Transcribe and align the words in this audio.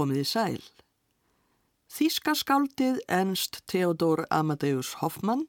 komið 0.00 0.24
í 0.24 0.28
sæl. 0.32 0.60
Þíska 1.90 2.36
skáldið 2.38 3.00
Ernst 3.10 3.60
Theodor 3.68 4.24
Amadeus 4.32 4.94
Hoffmann 5.00 5.44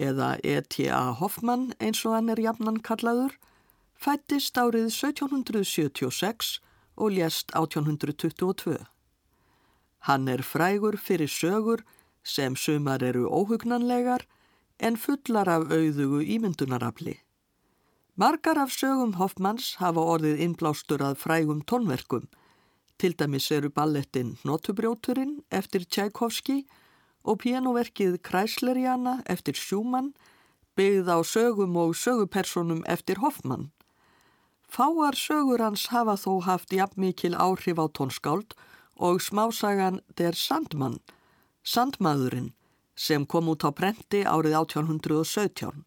eða 0.00 0.34
E.T.A. 0.42 1.12
Hoffmann 1.20 1.70
eins 1.78 2.02
og 2.08 2.16
hann 2.16 2.32
er 2.32 2.40
jafnan 2.40 2.80
kallaður, 2.82 3.36
fættist 3.94 4.58
árið 4.58 4.88
1776 4.90 6.56
og 6.96 7.14
lést 7.14 7.52
1822. 7.54 8.78
Hann 10.08 10.28
er 10.28 10.42
frægur 10.42 10.96
fyrir 10.98 11.30
sögur 11.30 11.84
sem 12.24 12.56
sumar 12.56 13.02
eru 13.02 13.28
óhugnanlegar 13.28 14.26
en 14.80 14.96
fullar 14.96 15.48
af 15.48 15.70
auðugu 15.70 16.24
ímyndunarafli. 16.24 17.20
Margar 18.16 18.58
af 18.58 18.72
sögum 18.74 19.14
Hoffmanns 19.20 19.76
hafa 19.78 20.02
orðið 20.16 20.40
innblástur 20.44 21.04
að 21.04 21.20
frægum 21.22 21.62
tónverkum. 21.62 22.26
Til 22.98 23.14
dæmis 23.18 23.50
eru 23.50 23.70
ballettin 23.70 24.36
Notubrjóturinn 24.44 25.40
eftir 25.50 25.84
Tchaikovski 25.84 26.62
og 27.24 27.42
pianoverkið 27.42 28.18
Kræsleriana 28.22 29.20
eftir 29.30 29.58
Schumann 29.58 30.12
byggð 30.76 31.08
á 31.12 31.18
sögum 31.22 31.76
og 31.76 31.94
sögupersonum 31.94 32.82
eftir 32.86 33.20
Hoffmann. 33.22 33.70
Fáar 34.72 35.14
sögur 35.18 35.60
hans 35.60 35.86
hafa 35.92 36.16
þó 36.16 36.40
haft 36.46 36.72
jafnmikil 36.72 37.36
áhrif 37.36 37.76
á 37.76 37.86
tónskáld 37.92 38.54
og 38.96 39.20
smásagan 39.20 40.00
Der 40.16 40.32
Sandmann, 40.32 41.00
Sandmaðurinn, 41.64 42.52
sem 42.96 43.26
kom 43.26 43.48
út 43.52 43.64
á 43.68 43.70
brenti 43.70 44.22
árið 44.24 44.56
1817. 44.62 45.84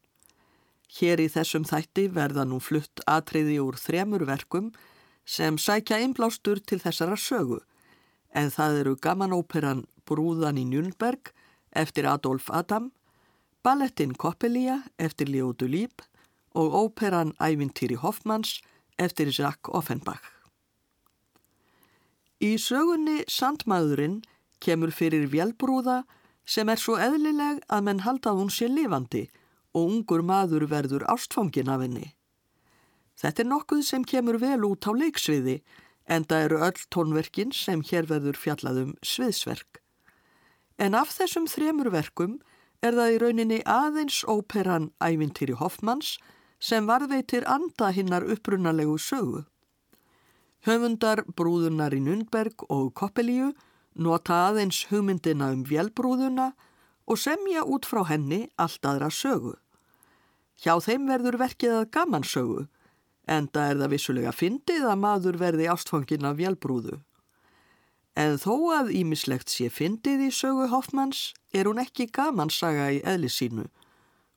Hér 0.95 1.19
í 1.19 1.27
þessum 1.31 1.65
þætti 1.65 2.07
verða 2.13 2.45
nú 2.45 2.59
flutt 2.61 3.01
atriði 3.09 3.57
úr 3.63 3.77
þremur 3.79 4.25
verkum 4.29 4.69
sem 5.25 5.57
sækja 5.57 5.99
einblástur 5.99 6.61
til 6.61 6.79
þessara 6.79 7.17
sögu, 7.17 7.59
en 8.33 8.51
það 8.53 8.79
eru 8.81 8.95
gamanóperan 9.01 9.85
Brúðan 10.05 10.59
í 10.61 10.65
Njúnberg 10.69 11.31
eftir 11.73 12.05
Adolf 12.05 12.51
Adam, 12.53 12.91
ballettin 13.65 14.13
Koppelia 14.13 14.83
eftir 15.01 15.31
Leo 15.33 15.51
Dulíb 15.53 16.05
og 16.53 16.77
óperan 16.77 17.33
Ævintýri 17.41 17.97
Hoffmanns 17.97 18.61
eftir 18.97 19.33
Jacques 19.33 19.73
Offenbach. 19.73 20.21
Í 22.39 22.55
sögunni 22.61 23.23
Sandmaðurinn 23.31 24.21
kemur 24.61 24.91
fyrir 24.93 25.27
vélbrúða 25.31 26.03
sem 26.45 26.69
er 26.69 26.79
svo 26.79 26.97
eðlileg 27.01 27.63
að 27.67 27.85
menn 27.87 28.03
halda 28.05 28.35
hún 28.37 28.51
sé 28.53 28.69
lifandi 28.69 29.25
og 29.75 29.89
ungur 29.89 30.21
maður 30.23 30.67
verður 30.71 31.07
ástfangin 31.11 31.71
af 31.71 31.81
henni. 31.83 32.14
Þetta 33.15 33.43
er 33.43 33.49
nokkuð 33.49 33.81
sem 33.87 34.03
kemur 34.03 34.39
vel 34.41 34.65
út 34.67 34.87
á 34.87 34.91
leiksviði 34.91 35.61
en 36.05 36.25
það 36.29 36.45
eru 36.47 36.61
öll 36.67 36.85
tónverkin 36.93 37.53
sem 37.55 37.81
hér 37.81 38.07
verður 38.09 38.37
fjallaðum 38.37 38.93
sviðsverk. 39.01 39.81
En 40.77 40.93
af 40.93 41.13
þessum 41.15 41.47
þremur 41.47 41.89
verkum 41.93 42.39
er 42.83 42.97
það 42.97 43.13
í 43.13 43.19
rauninni 43.23 43.59
aðeins 43.65 44.21
óperan 44.27 44.91
Ævintýri 44.99 45.55
Hoffmanns 45.57 46.17
sem 46.59 46.87
varðveitir 46.87 47.47
anda 47.47 47.91
hinnar 47.95 48.25
upprunalegu 48.35 48.97
sögu. 49.01 49.45
Höfundar 50.65 51.23
brúðunar 51.37 51.93
í 51.93 52.01
Nundberg 52.01 52.65
og 52.73 52.93
Koppelíu 52.97 53.51
nota 53.95 54.47
aðeins 54.49 54.85
hugmyndina 54.89 55.51
um 55.53 55.63
vélbrúðuna 55.67 56.51
og 57.05 57.19
semja 57.21 57.63
út 57.63 57.85
frá 57.85 58.03
henni 58.09 58.47
allt 58.57 58.85
aðra 58.85 59.11
sögu. 59.13 59.53
Hjá 60.59 60.79
þeim 60.81 61.07
verður 61.09 61.37
verkið 61.39 61.75
að 61.79 61.89
gamansögu, 61.93 62.65
enda 63.27 63.69
er 63.69 63.79
það 63.81 63.93
vissulega 63.95 64.33
fyndið 64.35 64.87
að 64.89 65.01
maður 65.01 65.39
verði 65.41 65.69
ástfangin 65.71 66.27
af 66.29 66.37
vélbrúðu. 66.39 66.99
En 68.15 68.37
þó 68.39 68.53
að 68.77 68.93
ímislegt 68.95 69.51
sé 69.51 69.67
fyndið 69.69 70.27
í 70.27 70.31
sögu 70.31 70.69
Hoffmanns 70.71 71.33
er 71.51 71.67
hún 71.67 71.81
ekki 71.83 72.07
gamansaga 72.07 72.91
í 72.95 73.01
eðli 73.03 73.31
sínu. 73.31 73.65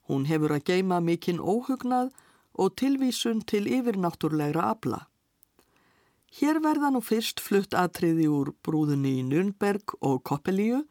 Hún 0.09 0.25
hefur 0.27 0.57
að 0.57 0.65
geima 0.71 0.99
mikinn 0.99 1.39
óhugnað 1.39 2.11
og 2.59 2.75
tilvísun 2.81 3.45
til 3.47 3.69
yfirnáttúrlegra 3.71 4.71
abla. 4.73 5.05
Hér 6.39 6.59
verða 6.61 6.91
nú 6.93 7.01
fyrst 7.01 7.39
flutt 7.41 7.73
atriði 7.73 8.27
úr 8.29 8.51
brúðunni 8.65 9.15
í 9.21 9.25
Nürnberg 9.25 9.95
og 10.01 10.21
Koppelíu 10.27 10.83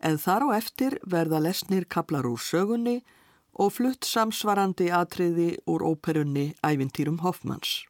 en 0.00 0.16
þar 0.18 0.46
á 0.48 0.48
eftir 0.56 0.96
verða 1.04 1.42
lesnir 1.44 1.84
kaplar 1.84 2.28
úr 2.30 2.40
sögunni 2.40 3.00
og 3.60 3.74
flutt 3.76 4.08
samsvarandi 4.08 4.88
atriði 4.96 5.50
úr 5.68 5.84
óperunni 5.84 6.50
Ævintýrum 6.64 7.20
Hoffmanns. 7.20 7.82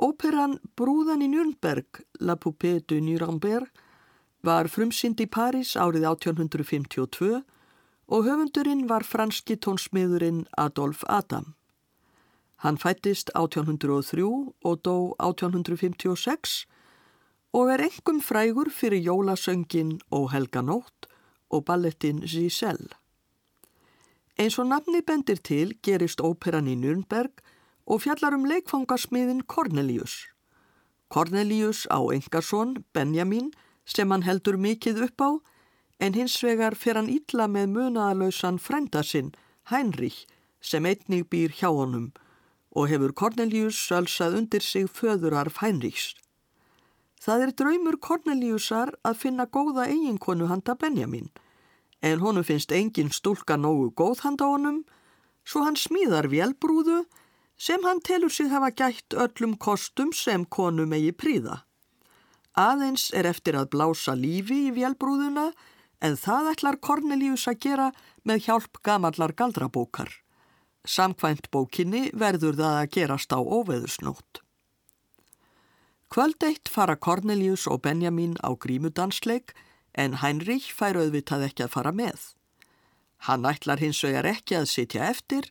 Óperan 0.00 0.56
Brúðan 0.78 1.24
í 1.26 1.28
Nürnberg, 1.28 2.04
La 2.20 2.36
Poupée 2.40 2.78
de 2.88 3.00
Nuremberg, 3.04 3.68
var 4.40 4.70
frumsynd 4.72 5.20
í 5.20 5.26
París 5.28 5.74
árið 5.76 6.06
1852 6.08 7.40
og 8.10 8.24
höfundurinn 8.24 8.86
var 8.88 9.04
franski 9.04 9.58
tónsmiðurinn 9.60 10.46
Adolf 10.56 11.02
Adam. 11.06 11.52
Hann 12.64 12.78
fættist 12.80 13.34
1803 13.34 14.24
og 14.64 14.80
dó 14.86 14.96
1856 15.18 16.64
og 17.52 17.74
er 17.74 17.84
engum 17.90 18.22
frægur 18.22 18.70
fyrir 18.70 19.04
jólasöngin 19.04 19.98
og 20.10 20.30
helganótt 20.32 21.10
og 21.50 21.64
ballettin 21.66 22.22
Giselle. 22.24 22.99
Eins 24.40 24.56
og 24.56 24.70
nafni 24.70 25.02
bendir 25.04 25.36
til 25.44 25.74
gerist 25.84 26.22
óperan 26.24 26.68
í 26.70 26.72
Nürnberg 26.80 27.42
og 27.84 27.98
fjallar 28.06 28.32
um 28.32 28.46
leikfangasmiðin 28.48 29.42
Cornelius. 29.44 30.14
Cornelius 31.12 31.82
á 31.92 32.00
engarsson, 32.14 32.78
Benjamin, 32.94 33.50
sem 33.84 34.08
hann 34.08 34.24
heldur 34.24 34.56
mikið 34.56 35.02
upp 35.10 35.20
á, 35.20 35.30
en 36.00 36.16
hins 36.16 36.38
vegar 36.40 36.72
fer 36.72 36.96
hann 36.96 37.10
ítla 37.12 37.50
með 37.52 37.74
munaðalausan 37.74 38.56
frænda 38.56 39.02
sinn, 39.04 39.34
Heinrich, 39.68 40.24
sem 40.60 40.88
einnig 40.88 41.28
býr 41.28 41.52
hjá 41.52 41.68
honum 41.68 42.08
og 42.70 42.88
hefur 42.88 43.12
Cornelius 43.12 43.76
sölsað 43.76 44.38
undir 44.38 44.64
sig 44.64 44.88
föðurarf 44.88 45.60
Heinrichs. 45.60 46.14
Það 47.20 47.42
er 47.44 47.54
draumur 47.60 48.00
Corneliusar 48.00 48.94
að 49.04 49.20
finna 49.26 49.44
góða 49.44 49.90
eiginkonu 49.90 50.48
handa 50.48 50.78
Benjamin, 50.78 51.28
en 52.02 52.20
honum 52.20 52.44
finnst 52.44 52.72
engin 52.72 53.12
stúlka 53.12 53.56
nógu 53.56 53.90
góð 53.96 54.24
handa 54.24 54.48
honum, 54.48 54.84
svo 55.44 55.64
hann 55.66 55.76
smíðar 55.76 56.30
vélbrúðu 56.32 57.04
sem 57.60 57.82
hann 57.84 58.00
telur 58.00 58.32
sig 58.32 58.48
hafa 58.48 58.70
gætt 58.70 59.16
öllum 59.16 59.56
kostum 59.58 60.12
sem 60.12 60.44
konu 60.44 60.86
megi 60.86 61.12
príða. 61.12 61.64
Aðeins 62.56 63.10
er 63.14 63.28
eftir 63.28 63.56
að 63.56 63.70
blása 63.74 64.16
lífi 64.16 64.66
í 64.68 64.74
vélbrúðuna 64.74 65.50
en 66.00 66.16
það 66.16 66.50
ætlar 66.54 66.80
Cornelius 66.80 67.46
að 67.50 67.60
gera 67.66 67.88
með 68.24 68.46
hjálp 68.46 68.80
gamallar 68.82 69.36
galdrabókar. 69.36 70.10
Samkvæmt 70.88 71.50
bókinni 71.52 72.08
verður 72.16 72.56
það 72.56 72.76
að 72.80 72.92
gerast 72.96 73.34
á 73.36 73.38
óveðusnót. 73.38 74.40
Kvöld 76.10 76.42
eitt 76.42 76.68
fara 76.72 76.96
Cornelius 76.96 77.68
og 77.70 77.84
Benjamin 77.84 78.34
á 78.40 78.50
grímudansleik 78.56 79.52
en 79.94 80.18
Heinrich 80.22 80.70
fær 80.76 80.98
auðvitað 81.00 81.48
ekki 81.48 81.66
að 81.66 81.74
fara 81.74 81.92
með. 81.92 82.20
Hann 83.26 83.46
ætlar 83.48 83.82
hins 83.82 84.00
vegar 84.04 84.28
ekki 84.30 84.56
að 84.60 84.70
sitja 84.70 85.08
eftir 85.10 85.50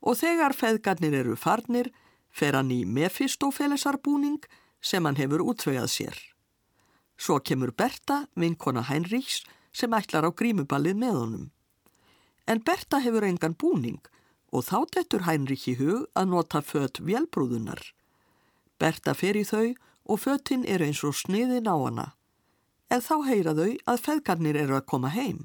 og 0.00 0.20
þegar 0.20 0.54
feðgarnir 0.56 1.16
eru 1.22 1.36
farnir 1.36 1.90
fer 2.30 2.54
hann 2.54 2.70
í 2.70 2.84
Mephistófelesarbúning 2.86 4.44
sem 4.80 5.04
hann 5.04 5.18
hefur 5.18 5.42
útvegað 5.44 5.90
sér. 5.90 6.20
Svo 7.20 7.40
kemur 7.44 7.72
Berta, 7.76 8.26
vinkona 8.34 8.86
Heinrichs, 8.88 9.42
sem 9.72 9.92
ætlar 9.92 10.24
á 10.24 10.30
grímuballið 10.32 10.96
með 10.96 11.18
honum. 11.18 11.50
En 12.48 12.62
Berta 12.64 13.00
hefur 13.04 13.26
engan 13.26 13.54
búning 13.54 14.00
og 14.50 14.64
þá 14.66 14.78
dettur 14.96 15.26
Heinrich 15.26 15.68
í 15.70 15.76
hug 15.78 16.08
að 16.18 16.30
nota 16.32 16.62
fött 16.64 17.02
vélbrúðunar. 17.04 17.82
Berta 18.80 19.14
fer 19.14 19.36
í 19.36 19.44
þau 19.44 19.74
og 20.10 20.22
föttin 20.24 20.64
er 20.66 20.82
eins 20.82 21.04
og 21.06 21.14
sniðin 21.14 21.68
á 21.70 21.76
hana. 21.76 22.06
En 22.90 23.02
þá 23.02 23.16
heyra 23.28 23.54
þau 23.54 23.72
að 23.86 24.04
feðgarnir 24.04 24.58
eru 24.58 24.76
að 24.78 24.86
koma 24.90 25.10
heim. 25.14 25.44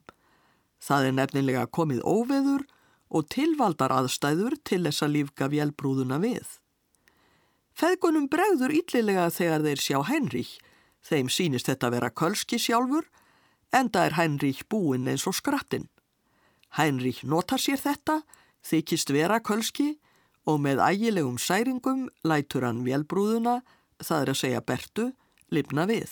Það 0.82 1.10
er 1.10 1.18
nefnilega 1.20 1.66
komið 1.70 2.02
óveður 2.02 2.66
og 3.10 3.28
tilvaldar 3.32 3.94
aðstæður 3.94 4.58
til 4.66 4.84
þess 4.88 5.06
að 5.06 5.14
lífga 5.16 5.50
vélbrúðuna 5.54 6.20
við. 6.24 6.46
Feðgunum 7.76 8.30
bregður 8.32 8.74
yllilega 8.76 9.28
þegar 9.36 9.66
þeir 9.66 9.84
sjá 9.84 9.98
Heinrich. 10.10 10.54
Þeim 11.06 11.30
sínist 11.30 11.70
þetta 11.70 11.92
vera 11.94 12.10
kölski 12.10 12.58
sjálfur, 12.58 13.06
enda 13.76 14.06
er 14.08 14.16
Heinrich 14.18 14.64
búinn 14.72 15.10
eins 15.12 15.28
og 15.30 15.36
skrattinn. 15.38 15.90
Heinrich 16.80 17.22
notar 17.28 17.62
sér 17.62 17.78
þetta, 17.78 18.24
þykist 18.66 19.14
vera 19.14 19.38
kölski 19.44 20.00
og 20.50 20.62
með 20.64 20.82
ægilegum 20.82 21.38
særingum 21.42 22.08
lætur 22.26 22.66
hann 22.66 22.82
vélbrúðuna, 22.88 23.60
það 24.02 24.22
er 24.22 24.32
að 24.34 24.40
segja 24.42 24.64
Bertu, 24.66 25.12
lifna 25.54 25.86
við. 25.90 26.10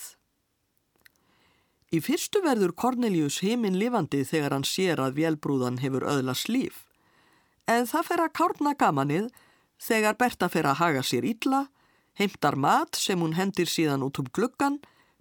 Í 1.93 1.99
fyrstu 2.01 2.41
verður 2.41 2.71
Cornelius 2.73 3.37
heiminn 3.45 3.77
lifandi 3.77 4.23
þegar 4.25 4.55
hann 4.55 4.65
sér 4.65 4.97
að 5.03 5.19
vélbrúðan 5.19 5.77
hefur 5.83 6.07
öðlas 6.09 6.47
líf. 6.49 6.87
En 7.69 7.85
það 7.85 8.07
fer 8.07 8.23
að 8.23 8.33
kárna 8.39 8.73
gamanið 8.73 9.27
þegar 9.77 10.17
Berta 10.17 10.49
fer 10.49 10.65
að 10.65 10.79
haga 10.81 11.03
sér 11.05 11.27
illa, 11.29 11.67
heimtar 12.17 12.57
mat 12.57 12.97
sem 12.97 13.21
hún 13.21 13.37
hendir 13.37 13.69
síðan 13.69 14.05
út 14.07 14.17
um 14.23 14.31
gluggan, 14.33 14.79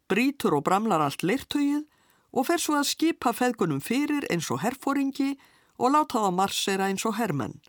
brítur 0.08 0.56
og 0.56 0.64
bramlar 0.64 1.04
allt 1.04 1.20
leirtögið 1.20 1.84
og 2.32 2.48
fer 2.48 2.60
svo 2.64 2.78
að 2.80 2.88
skipa 2.88 3.34
feðgunum 3.36 3.84
fyrir 3.84 4.24
eins 4.32 4.48
og 4.48 4.64
herfóringi 4.64 5.34
og 5.76 5.92
láta 5.92 6.24
það 6.24 6.36
marsera 6.40 6.88
eins 6.88 7.04
og 7.04 7.18
hermenn. 7.20 7.60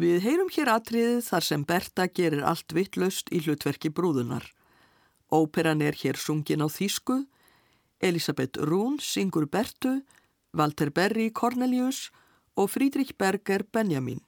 Við 0.00 0.24
heyrum 0.24 0.48
hér 0.52 0.72
atriðið 0.72 1.22
þar 1.28 1.44
sem 1.44 1.68
Berta 1.68 2.08
gerir 2.08 2.44
allt 2.48 2.72
vittlaust 2.72 3.28
í 3.32 3.44
hlutverki 3.44 3.92
brúðunar. 3.92 4.44
Óperan 5.32 5.84
er 5.84 5.96
hér 5.96 6.16
sungin 6.20 6.64
á 6.64 6.68
Þísku, 6.68 7.24
Elisabeth 8.00 8.56
Rún 8.60 8.98
syngur 9.00 9.48
Bertu, 9.48 10.02
Walter 10.52 10.90
Berry 10.90 11.30
Cornelius 11.30 12.10
og 12.56 12.70
Friedrich 12.70 13.16
Berger 13.18 13.64
Benjamin. 13.72 14.20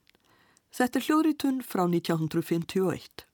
Þetta 0.73 1.01
er 1.01 1.07
hljóðritun 1.09 1.63
frá 1.65 1.85
1951. 1.89 3.28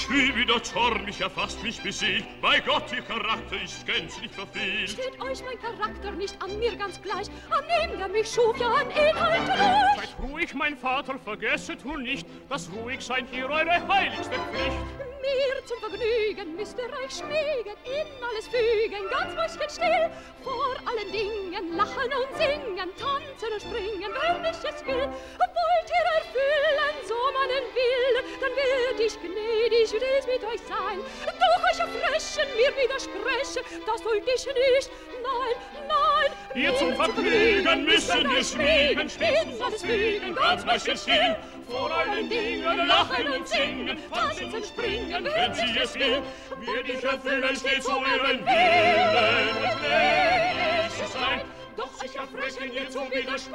Ich 0.00 0.06
fühl, 0.06 0.34
wie 0.34 0.46
der 0.46 0.62
Zorn 0.62 1.04
mich 1.04 1.20
erfasst, 1.20 1.62
mich 1.62 1.82
besiegt. 1.82 2.24
Bei 2.40 2.58
Gott, 2.60 2.84
ihr 2.90 3.02
Charakter 3.02 3.62
ist 3.62 3.84
gänzlich 3.84 4.30
verfehlt. 4.30 4.88
Steht 4.88 5.20
euch 5.20 5.42
mein 5.44 5.60
Charakter 5.60 6.10
nicht 6.12 6.42
an 6.42 6.58
mir 6.58 6.74
ganz 6.74 7.02
gleich? 7.02 7.26
An 7.50 7.64
dem, 7.68 7.98
der 7.98 8.08
mich 8.08 8.26
schuf, 8.26 8.58
ja 8.58 8.68
an 8.68 8.90
Inhalt 8.90 9.44
gleich. 9.44 10.08
Seid 10.08 10.16
ruhig, 10.22 10.54
mein 10.54 10.78
Vater, 10.78 11.18
vergesset 11.18 11.84
nun 11.84 12.02
nicht, 12.02 12.26
dass 12.48 12.70
ruhig 12.72 13.02
sein 13.02 13.26
hier 13.30 13.50
eure 13.50 13.88
heiligste 13.88 14.36
Pflicht. 14.50 15.09
Mir 15.20 15.64
zum 15.66 15.78
Vergnügen 15.80 16.56
müsst 16.56 16.78
ihr 16.78 16.84
euch 16.84 17.12
schmiegen, 17.18 17.76
in 17.84 18.08
alles 18.24 18.48
fügen, 18.48 19.08
ganz 19.10 19.30
still. 19.72 20.10
Vor 20.42 20.76
allen 20.86 21.12
Dingen 21.12 21.76
lachen 21.76 22.10
und 22.12 22.36
singen, 22.36 22.90
tanzen 22.96 23.52
und 23.52 23.60
springen, 23.60 24.10
wenn 24.12 24.44
ich 24.44 24.56
es 24.56 24.86
will. 24.86 25.08
Wollt 25.38 25.90
ihr 25.96 26.06
erfüllen, 26.16 26.96
so 27.06 27.14
meinen 27.36 27.66
Will, 27.76 28.14
dann 28.40 28.52
wird 28.56 29.00
ich 29.00 29.20
gnädig 29.20 29.88
stets 29.88 30.26
mit 30.26 30.42
euch 30.44 30.60
sein. 30.66 30.98
Doch 31.26 31.64
euch 31.70 31.78
erfrechen, 31.78 32.48
mir 32.56 32.72
widersprechen, 32.82 33.82
das 33.86 34.04
wollt 34.04 34.24
ich 34.26 34.46
nicht. 34.46 34.90
Nein, 35.22 35.86
nein. 35.86 36.30
Wir 36.54 36.74
zum 36.76 36.96
Vergnügen 36.96 37.84
müssen 37.84 38.30
wir 38.30 38.44
schmiegen, 38.44 39.10
stets 39.10 39.60
uns 39.60 39.82
fügen, 39.82 40.34
ganz 40.34 41.00
still 41.02 41.36
vor 41.70 41.90
allen 41.92 42.28
Dingen 42.28 42.86
lachen 42.86 43.28
und 43.28 43.48
singen, 43.48 43.98
tanzen 44.12 44.52
und 44.52 44.66
springen, 44.66 45.24
wenn 45.24 45.54
sie 45.54 45.78
es 45.78 45.94
will. 45.94 46.22
Wir 46.60 46.82
dich 46.82 47.04
erfüllen 47.04 47.56
stets 47.56 47.86
um 47.86 48.04
ihren 48.04 48.44
Willen 48.44 49.56
und 49.62 49.80
gnädig 49.80 50.90
zu 50.98 51.06
sein. 51.18 51.40
Doch 51.76 51.92
sich 51.94 52.16
erfrechen 52.16 52.72
ihr 52.72 52.90
zu 52.90 53.00
Widersprechen, 53.10 53.54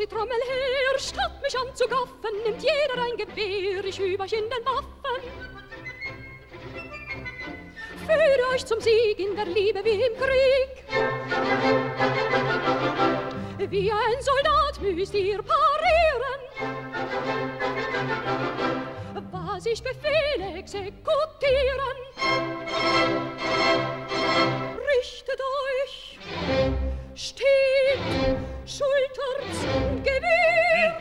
Trommel 0.09 0.43
her, 0.49 0.99
statt 0.99 1.43
mich 1.43 1.59
anzugaffen, 1.59 2.43
nimmt 2.45 2.63
jeder 2.63 3.03
ein 3.03 3.17
Gewehr, 3.17 3.85
ich 3.85 4.01
übe 4.01 4.23
euch 4.23 4.33
in 4.33 4.49
den 4.49 4.65
Waffen. 4.65 5.23
Führe 8.07 8.49
euch 8.55 8.65
zum 8.65 8.81
Sieg 8.81 9.19
in 9.19 9.37
der 9.37 9.45
Liebe 9.45 9.85
wie 9.85 10.03
im 10.03 10.17
Krieg. 10.17 10.85
Wie 13.71 13.93
ein 13.93 14.23
Soldat 14.23 14.81
müsst 14.81 15.13
ihr 15.13 15.43
parieren. 15.43 16.41
Was 19.31 19.67
ich 19.67 19.83
befehle, 19.83 20.57
exekutieren. 20.57 21.99
Richtet 24.97 25.41
euch, 25.41 26.19
steht, 27.15 28.01
Schulter 28.65 29.88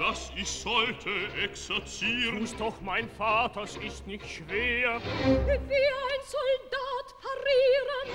das 0.07 0.31
ich 0.35 0.49
sollte 0.49 1.09
exerzieren. 1.43 2.39
Tu's 2.39 2.55
doch, 2.55 2.79
mein 2.81 3.07
Vater, 3.09 3.63
es 3.63 3.75
ist 3.77 4.05
nicht 4.07 4.25
schwer. 4.25 5.01
Wie 5.01 5.33
ein 5.33 6.21
Soldat 6.25 7.15
parieren. 7.21 8.09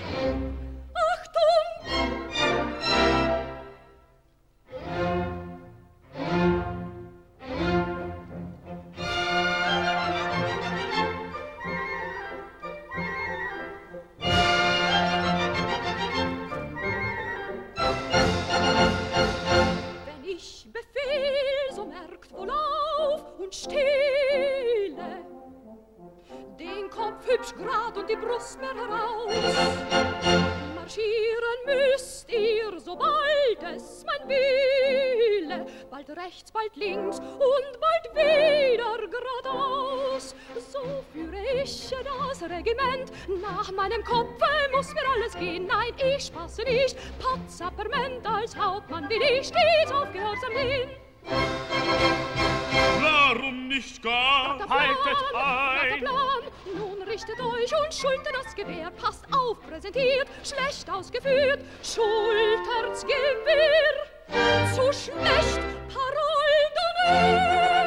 Achtung! 1.12 3.11
Hübsch 27.32 27.54
grad 27.56 27.96
und 27.96 28.08
die 28.08 28.16
Brust 28.16 28.58
mehr 28.60 28.74
heraus. 28.74 29.32
Marschieren 30.74 31.58
müsst 31.66 32.30
ihr, 32.30 32.78
sobald 32.78 33.62
es 33.74 34.04
mein 34.04 34.28
Wille, 34.28 35.66
bald 35.90 36.10
rechts, 36.10 36.50
bald 36.52 36.74
links 36.76 37.18
und 37.18 37.80
bald 37.80 38.14
wieder 38.14 38.98
geradeaus. 39.08 40.34
So 40.70 41.04
führe 41.12 41.62
ich 41.62 41.90
das 41.90 42.42
Regiment, 42.42 43.12
nach 43.40 43.70
meinem 43.72 44.02
Kopfe 44.04 44.46
muss 44.74 44.92
mir 44.94 45.08
alles 45.14 45.34
gehen. 45.34 45.66
Nein, 45.66 45.92
ich 46.16 46.26
spasse 46.26 46.62
nicht, 46.62 46.96
Patzapperment 47.18 48.26
als 48.26 48.56
Hauptmann 48.56 49.08
will 49.08 49.22
ich 49.22 49.48
stets 49.48 49.92
aufgehorsam 49.92 50.52
gehen. 50.52 50.90
Warum 51.24 52.31
nicht 53.72 54.02
gar? 54.02 54.58
Haltet 54.68 55.34
ein! 55.34 56.04
Nun 56.76 57.02
richtet 57.02 57.40
euch 57.40 57.72
und 57.72 57.94
schultert 57.94 58.34
das 58.44 58.54
Gewehr. 58.54 58.90
Passt 58.90 59.24
auf, 59.34 59.58
präsentiert, 59.68 60.28
schlecht 60.44 60.90
ausgeführt. 60.90 61.60
Schultert's 61.82 63.02
Gewehr, 63.02 64.72
zu 64.74 64.92
schlecht, 64.92 65.60
Parole 65.88 66.62
d'honneur. 66.76 67.81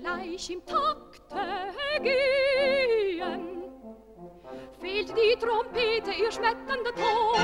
Gleich 0.00 0.50
im 0.50 0.64
Takte 0.64 1.36
gehen. 2.02 3.55
Fehlt 4.96 5.10
die 5.10 5.36
Trompete, 5.38 6.10
ihr 6.10 6.32
schmetternder 6.32 6.94
Ton. 6.94 7.38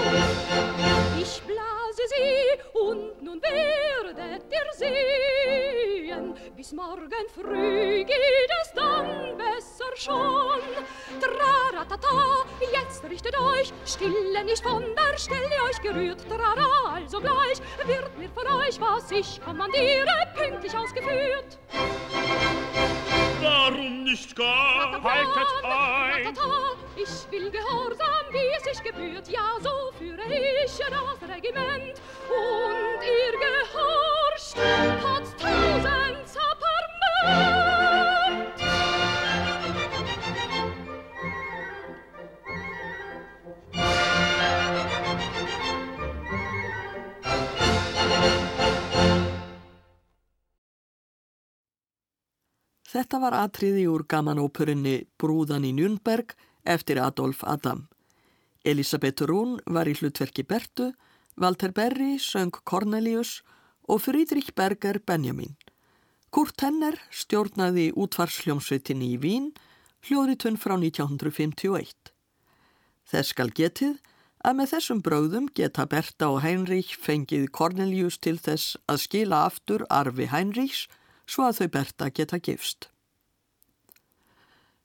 Ich 1.21 1.43
blase 1.43 2.03
sie 2.09 2.79
und 2.79 3.23
nun 3.23 3.43
werdet 3.43 4.43
ihr 4.51 4.73
sehen. 4.73 6.35
Bis 6.57 6.73
morgen 6.73 7.11
früh 7.35 8.05
geht 8.05 8.51
es 8.63 8.73
dann 8.75 9.37
besser 9.37 9.95
schon. 9.97 10.61
Traratata, 11.21 12.47
jetzt 12.73 13.05
richtet 13.05 13.39
euch, 13.39 13.71
stille 13.85 14.45
nicht 14.45 14.63
von 14.63 14.85
der 14.97 15.19
Stelle 15.19 15.63
euch 15.69 15.83
gerührt. 15.83 16.27
Trara, 16.31 16.95
also 16.95 17.21
gleich 17.21 17.61
wird 17.85 18.19
mir 18.19 18.31
von 18.31 18.47
euch, 18.63 18.81
was 18.81 19.11
ich 19.11 19.43
kommandiere, 19.43 20.07
pünktlich 20.35 20.75
ausgeführt. 20.75 21.59
Warum 23.43 24.05
nicht 24.05 24.35
gar? 24.35 25.03
Haltet 25.03 25.65
ein! 25.65 26.82
Ich 26.95 27.31
will 27.31 27.51
gehorsam, 27.51 28.27
wie 28.33 28.49
es 28.57 28.65
sich 28.65 28.83
gebührt, 28.83 29.27
ja, 29.29 29.57
so 29.63 29.93
führe 29.99 30.23
ich 30.65 30.77
das 30.77 31.29
Regiment. 31.29 32.01
Und 32.29 33.01
ihr 33.03 33.33
gehorcht, 33.41 34.57
hat 35.03 35.25
tausend 35.41 36.29
Zapperment. 36.29 37.33
Þetta 52.93 53.19
var 53.19 53.33
atriði 53.41 53.87
úr 53.89 54.05
gamanópurinni 54.05 55.07
Brúðan 55.17 55.65
í 55.65 55.73
Njörnberg 55.73 56.37
eftir 56.65 57.01
Adolf 57.03 57.43
Adam. 57.45 57.89
Elisabeth 58.65 59.25
Rún 59.27 59.59
var 59.67 59.89
í 59.91 59.95
hlutverki 59.99 60.45
Bertu, 60.47 60.93
Walter 61.37 61.73
Berry 61.73 62.19
söng 62.19 62.53
Cornelius 62.65 63.41
og 63.89 64.03
Friedrich 64.05 64.55
Berger 64.55 65.01
Benjamin. 65.07 65.57
Kurt 66.33 66.63
Henner 66.65 66.97
stjórnaði 67.11 67.91
útvarsljómsveitinni 67.99 69.11
í 69.17 69.19
Vín, 69.21 69.51
hljóðritun 70.07 70.57
frá 70.57 70.79
1951. 70.79 72.13
Þess 73.11 73.35
skal 73.35 73.51
getið 73.53 73.99
að 74.43 74.57
með 74.59 74.73
þessum 74.75 75.03
bröðum 75.05 75.51
geta 75.55 75.85
Berta 75.87 76.31
og 76.33 76.41
Heinrich 76.43 76.95
fengið 76.99 77.51
Cornelius 77.55 78.19
til 78.19 78.39
þess 78.41 78.79
að 78.91 79.05
skila 79.05 79.45
aftur 79.51 79.85
arfi 79.91 80.31
Heinrichs 80.31 80.87
svo 81.27 81.47
að 81.49 81.61
þau 81.61 81.69
Berta 81.77 82.11
geta 82.11 82.41
gifst. 82.43 82.92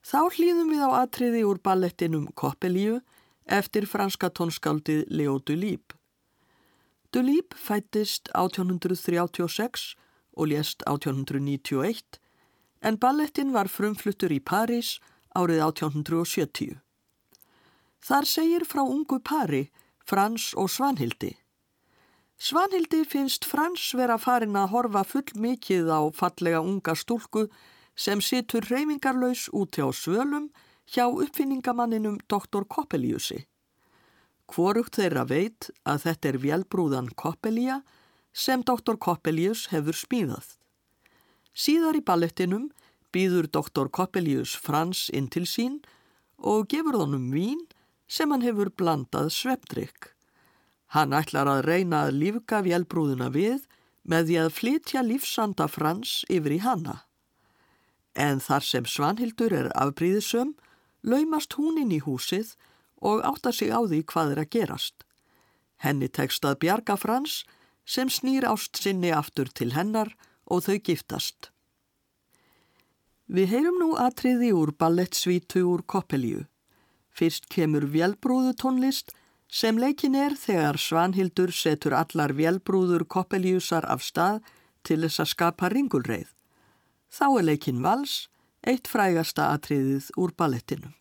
Þá 0.07 0.19
hlýðum 0.37 0.69
við 0.71 0.83
á 0.87 0.89
atriði 1.03 1.39
úr 1.43 1.57
ballettinum 1.59 2.29
Koppelíu 2.39 3.01
eftir 3.43 3.83
franska 3.91 4.29
tónskáldið 4.31 5.01
Leo 5.11 5.35
Dulíp. 5.43 5.91
Dulíp 7.11 7.57
fættist 7.59 8.31
1836 8.31 9.83
og 10.39 10.47
lést 10.53 10.87
1891 10.87 12.21
en 12.87 12.99
ballettin 13.03 13.51
var 13.51 13.67
frumfluttur 13.67 14.31
í 14.31 14.39
París 14.39 14.95
árið 15.35 15.65
1870. 15.67 16.79
Þar 17.99 18.31
segir 18.31 18.63
frá 18.63 18.85
ungu 18.87 19.19
pari, 19.19 19.65
Frans 20.07 20.53
og 20.55 20.71
Svanhildi. 20.71 21.33
Svanhildi 22.39 23.03
finnst 23.03 23.43
Frans 23.43 23.91
vera 23.97 24.15
farin 24.15 24.55
að 24.55 24.71
horfa 24.71 25.03
full 25.03 25.33
mikið 25.35 25.91
á 25.91 25.99
fallega 26.15 26.63
unga 26.63 26.95
stúlku 26.95 27.49
sem 27.97 28.21
situr 28.21 28.65
reymingarlaus 28.69 29.47
úti 29.51 29.81
á 29.81 29.89
svölum 29.89 30.51
hjá 30.87 31.09
uppfinningamanninum 31.09 32.19
Dr. 32.29 32.63
Koppeliusi. 32.69 33.43
Hvorugt 34.47 34.95
þeirra 34.95 35.25
veit 35.27 35.69
að 35.83 36.05
þetta 36.05 36.29
er 36.29 36.37
velbrúðan 36.43 37.09
Koppelia 37.19 37.81
sem 38.31 38.61
Dr. 38.63 38.95
Koppelius 38.95 39.67
hefur 39.73 39.97
smíðað. 39.97 40.53
Síðar 41.57 41.97
í 41.97 42.03
ballettinum 42.05 42.69
býður 43.11 43.49
Dr. 43.49 43.89
Koppelius 43.89 44.53
Frans 44.55 45.07
inn 45.09 45.27
til 45.33 45.47
sín 45.49 45.81
og 46.37 46.69
gefur 46.71 46.99
honum 47.01 47.31
vín 47.33 47.65
sem 48.07 48.31
hann 48.31 48.45
hefur 48.45 48.69
blandað 48.69 49.33
svepdrykk. 49.35 50.13
Hann 50.95 51.11
ætlar 51.17 51.49
að 51.51 51.65
reyna 51.67 52.05
að 52.05 52.21
lífga 52.21 52.61
velbrúðuna 52.63 53.27
við 53.33 53.65
með 54.07 54.29
því 54.29 54.37
að 54.45 54.53
flytja 54.55 55.03
lífsanda 55.03 55.67
Frans 55.67 56.21
yfir 56.31 56.55
í 56.55 56.61
hanna. 56.63 57.01
En 58.17 58.41
þar 58.41 58.65
sem 58.65 58.85
Svanhildur 58.89 59.53
er 59.53 59.69
afbríðisum, 59.77 60.55
laumast 61.05 61.53
hún 61.59 61.77
inn 61.77 61.93
í 61.93 62.01
húsið 62.01 62.55
og 62.97 63.21
áttar 63.21 63.53
sig 63.53 63.69
á 63.69 63.79
því 63.85 64.01
hvað 64.09 64.33
er 64.33 64.41
að 64.41 64.51
gerast. 64.55 65.05
Henni 65.77 66.09
tekst 66.09 66.45
að 66.45 66.57
bjarga 66.63 66.97
Frans 66.97 67.43
sem 67.85 68.09
snýr 68.09 68.47
ást 68.49 68.81
sinni 68.81 69.13
aftur 69.13 69.51
til 69.53 69.75
hennar 69.77 70.15
og 70.49 70.65
þau 70.65 70.77
giftast. 70.81 71.51
Við 73.27 73.51
heyrum 73.53 73.77
nú 73.81 73.89
atriði 73.99 74.53
úr 74.55 74.71
ballettsvítu 74.79 75.65
úr 75.67 75.83
Koppelíu. 75.83 76.45
Fyrst 77.11 77.49
kemur 77.51 77.85
velbrúðu 77.91 78.53
tónlist 78.55 79.13
sem 79.51 79.77
leikin 79.77 80.15
er 80.15 80.35
þegar 80.39 80.79
Svanhildur 80.79 81.51
setur 81.51 81.95
allar 81.97 82.33
velbrúður 82.33 83.05
Koppelíusar 83.05 83.85
af 83.85 84.03
stað 84.03 84.41
til 84.87 85.01
þess 85.03 85.23
að 85.23 85.31
skapa 85.33 85.69
ringulreið. 85.73 86.36
Þá 87.07 87.25
er 87.39 87.45
leikin 87.47 87.83
vals, 87.83 88.27
eitt 88.67 88.89
frægasta 88.91 89.51
atriðið 89.55 90.11
úr 90.19 90.33
ballettinu. 90.37 90.91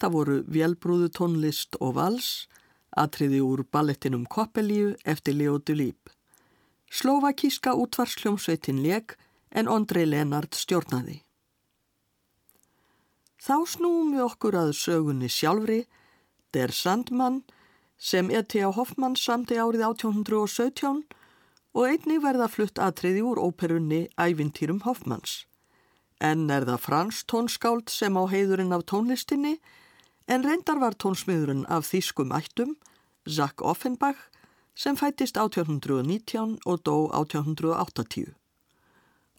Þetta 0.00 0.14
voru 0.14 0.34
Vélbrúðu 0.48 1.10
tónlist 1.12 1.76
og 1.76 1.98
vals, 1.98 2.46
atriði 2.96 3.42
úr 3.44 3.60
ballettinum 3.68 4.22
Koppelíu 4.24 4.94
eftir 5.04 5.34
Leo 5.36 5.58
Dulíp. 5.60 6.08
Slovakíska 6.88 7.74
útvarsljómsveitin 7.76 8.80
leg 8.80 9.12
en 9.52 9.68
Ondrej 9.68 10.06
Lenard 10.08 10.56
stjórnaði. 10.56 11.18
Þá 13.44 13.56
snúum 13.74 14.14
við 14.14 14.24
okkur 14.24 14.56
að 14.62 14.72
sögunni 14.80 15.28
sjálfri, 15.28 15.82
Der 16.56 16.72
Sandmann, 16.72 17.42
sem 17.98 18.32
E.T.A. 18.32 18.72
Hoffmann 18.72 19.20
samti 19.20 19.60
árið 19.60 19.84
1817 19.90 21.04
og 21.76 21.84
einni 21.84 22.16
verða 22.24 22.48
flutt 22.48 22.80
atriði 22.80 23.20
úr 23.20 23.44
óperunni 23.44 24.06
Ævintýrum 24.16 24.80
Hoffmanns 24.88 25.42
en 26.20 26.48
er 26.52 26.66
það 26.68 26.82
Frans 26.84 27.22
tónskáld 27.24 27.92
sem 27.92 28.16
á 28.16 28.22
heiðurinn 28.28 28.74
af 28.76 28.84
tónlistinni, 28.88 29.56
en 30.30 30.44
reyndar 30.46 30.78
var 30.78 30.94
tónsmiðurinn 30.94 31.64
af 31.66 31.88
þýskum 31.90 32.30
ættum, 32.36 32.76
Zack 33.26 33.62
Offenbach, 33.66 34.28
sem 34.78 34.96
fættist 34.96 35.36
1819 35.36 36.60
og 36.66 36.82
dó 36.86 37.10
1880. 37.10 38.30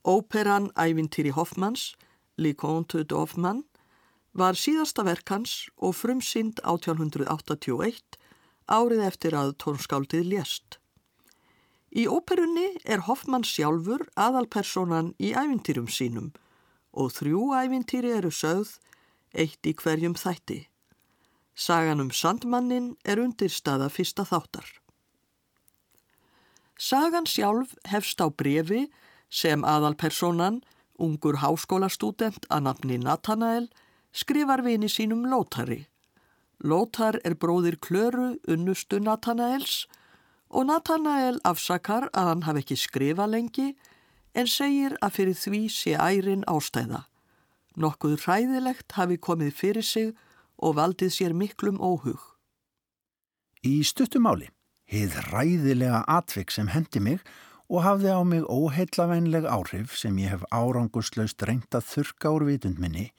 Óperan 0.04 0.72
Ævintýri 0.76 1.32
Hoffmanns, 1.32 1.96
Le 2.38 2.54
Conte 2.54 3.06
d'Hoffmann, 3.06 3.64
var 4.34 4.60
síðasta 4.60 5.06
verkans 5.08 5.70
og 5.78 5.96
frumsynd 5.96 6.60
1881 6.64 8.20
árið 8.72 9.04
eftir 9.08 9.36
að 9.36 9.56
tónskáldið 9.64 10.28
lést. 10.34 10.80
Í 11.92 12.08
óperunni 12.08 12.70
er 12.88 13.04
Hoffmann 13.08 13.44
sjálfur 13.48 14.06
aðalpersonan 14.16 15.14
í 15.20 15.34
ævintýrum 15.36 15.90
sínum 15.92 16.32
og 16.92 17.12
þrjú 17.16 17.52
ævintýri 17.56 18.12
eru 18.16 18.32
sögð, 18.32 18.78
eitt 19.32 19.68
í 19.68 19.76
hverjum 19.76 20.16
þætti. 20.20 20.71
Sagan 21.56 22.02
um 22.02 22.12
Sandmannin 22.12 22.96
er 23.06 23.20
undirstaða 23.20 23.90
fyrsta 23.92 24.26
þáttar. 24.26 24.66
Sagan 26.82 27.28
sjálf 27.30 27.76
hefst 27.86 28.22
á 28.24 28.28
brefi 28.30 28.88
sem 29.30 29.64
aðalpersonan, 29.64 30.64
ungur 30.98 31.40
háskólastúdent 31.42 32.48
að 32.50 32.66
nafni 32.68 32.98
Nathanael, 32.98 33.70
skrifar 34.12 34.64
vini 34.66 34.90
sínum 34.90 35.28
Lótari. 35.30 35.86
Lótar 36.62 37.18
er 37.26 37.36
bróðir 37.36 37.80
Klöru 37.82 38.36
unnustu 38.48 39.00
Nathanaels 39.00 39.88
og 40.50 40.68
Nathanael 40.70 41.40
afsakar 41.48 42.10
að 42.14 42.28
hann 42.30 42.44
hafi 42.46 42.62
ekki 42.62 42.78
skrifað 42.78 43.34
lengi 43.34 43.70
en 44.38 44.48
segir 44.48 44.98
að 45.02 45.16
fyrir 45.16 45.40
því 45.40 45.62
sé 45.74 45.96
ærin 45.98 46.46
ástæða. 46.48 47.06
Nokkuð 47.82 48.20
hræðilegt 48.26 48.98
hafi 48.98 49.18
komið 49.18 49.56
fyrir 49.58 49.86
sig 49.86 50.12
og 50.62 50.78
valdið 50.78 51.14
sér 51.18 51.34
miklum 51.38 51.82
óhug. 51.82 52.22
Í 53.66 53.82
stuttumáli, 53.86 54.50
heið 54.90 55.18
hræðilega 55.28 56.04
atvik 56.10 56.54
sem 56.54 56.72
hendi 56.74 57.02
mig 57.04 57.20
og 57.72 57.86
hafði 57.86 58.14
á 58.14 58.22
mig 58.28 58.48
óheillavænleg 58.50 59.46
áhrif 59.48 59.94
sem 59.98 60.18
ég 60.20 60.34
hef 60.34 60.48
árangurslaust 60.52 61.44
reynt 61.48 61.78
að 61.78 61.88
þurka 61.88 62.34
úr 62.36 62.48
vitund 62.50 62.82
minni, 62.82 63.12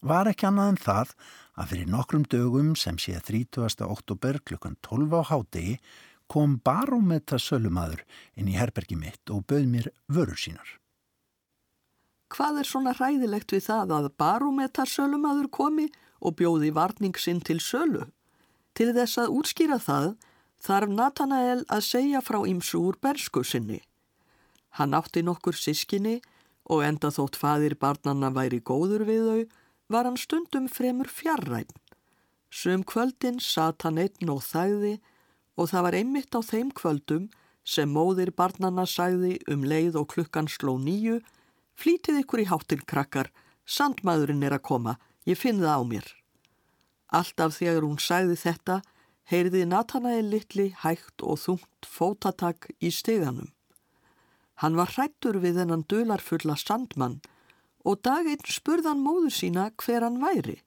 var 0.00 0.28
ekki 0.30 0.46
annað 0.50 0.72
en 0.72 0.82
það 0.84 1.14
að 1.56 1.70
fyrir 1.72 1.90
nokkrum 1.90 2.26
dögum 2.30 2.74
sem 2.78 2.98
sé 3.02 3.16
30. 3.18 3.82
oktober 3.88 4.38
klukkan 4.44 4.76
12 4.86 5.16
á 5.16 5.22
hádegi 5.32 5.78
kom 6.30 6.58
barómeta 6.62 7.38
sölumadur 7.38 8.02
inn 8.36 8.50
í 8.50 8.58
herbergi 8.58 8.98
mitt 8.98 9.30
og 9.30 9.46
bauð 9.50 9.66
mér 9.70 9.90
vörur 10.06 10.38
sínar. 10.38 10.66
Hvað 12.32 12.60
er 12.60 12.68
svona 12.68 12.92
hræðilegt 12.96 13.52
við 13.54 13.68
það 13.68 13.92
að 13.96 14.06
barómeta 14.18 14.86
sölumadur 14.88 15.48
komi 15.52 15.86
og 16.20 16.36
bjóði 16.40 16.72
varning 16.74 17.18
sinn 17.18 17.40
til 17.40 17.60
sölu? 17.62 18.08
Til 18.74 18.90
þess 18.96 19.20
að 19.22 19.36
útskýra 19.38 19.78
það 19.80 20.08
þarf 20.66 20.92
Nathanael 20.92 21.62
að 21.70 21.86
segja 21.86 22.22
frá 22.24 22.40
ímsu 22.48 22.80
úr 22.82 22.98
bersku 23.02 23.44
sinni. 23.44 23.80
Hann 24.76 24.96
átti 24.96 25.22
nokkur 25.22 25.56
sískinni 25.56 26.18
og 26.66 26.82
enda 26.84 27.12
þótt 27.14 27.38
fadir 27.38 27.76
barnanna 27.78 28.32
væri 28.34 28.60
góður 28.60 29.06
við 29.08 29.28
þau 29.30 29.42
var 29.94 30.08
hann 30.08 30.18
stundum 30.18 30.66
fremur 30.68 31.08
fjarræn. 31.08 31.70
Sum 32.50 32.82
kvöldin 32.82 33.38
sat 33.40 33.86
hann 33.86 34.00
einn 34.02 34.32
og 34.32 34.42
þægði 34.42 34.96
og 35.56 35.70
það 35.70 35.86
var 35.86 35.96
einmitt 36.00 36.34
á 36.34 36.40
þeim 36.42 36.72
kvöldum 36.74 37.30
sem 37.66 37.90
móðir 37.90 38.32
barnanna 38.34 38.86
sagði 38.86 39.38
um 39.50 39.64
leið 39.66 39.98
og 40.02 40.10
klukkan 40.14 40.50
sló 40.50 40.76
nýju 40.82 41.20
Flítið 41.76 42.22
ykkur 42.22 42.42
í 42.42 42.48
háttil 42.50 42.80
krakkar, 42.88 43.30
sandmaðurinn 43.68 44.44
er 44.46 44.56
að 44.56 44.64
koma, 44.70 44.96
ég 45.28 45.38
finn 45.38 45.60
það 45.60 45.76
á 45.76 45.82
mér. 45.90 46.06
Alltaf 47.12 47.58
þegar 47.58 47.84
hún 47.86 48.00
sagði 48.02 48.38
þetta, 48.40 48.80
heyrði 49.30 49.66
Nathanael 49.68 50.24
litli 50.30 50.70
hægt 50.82 51.22
og 51.22 51.40
þungt 51.42 51.86
fótatak 51.86 52.70
í 52.80 52.90
steganum. 52.94 53.52
Hann 54.62 54.78
var 54.78 54.94
hrættur 54.94 55.36
við 55.42 55.60
þennan 55.60 55.84
dularfulla 55.90 56.56
sandmann 56.56 57.20
og 57.84 58.00
dag 58.06 58.26
einn 58.26 58.48
spurðan 58.48 59.02
móður 59.04 59.34
sína 59.36 59.68
hver 59.82 60.06
hann 60.06 60.22
væri. 60.22 60.62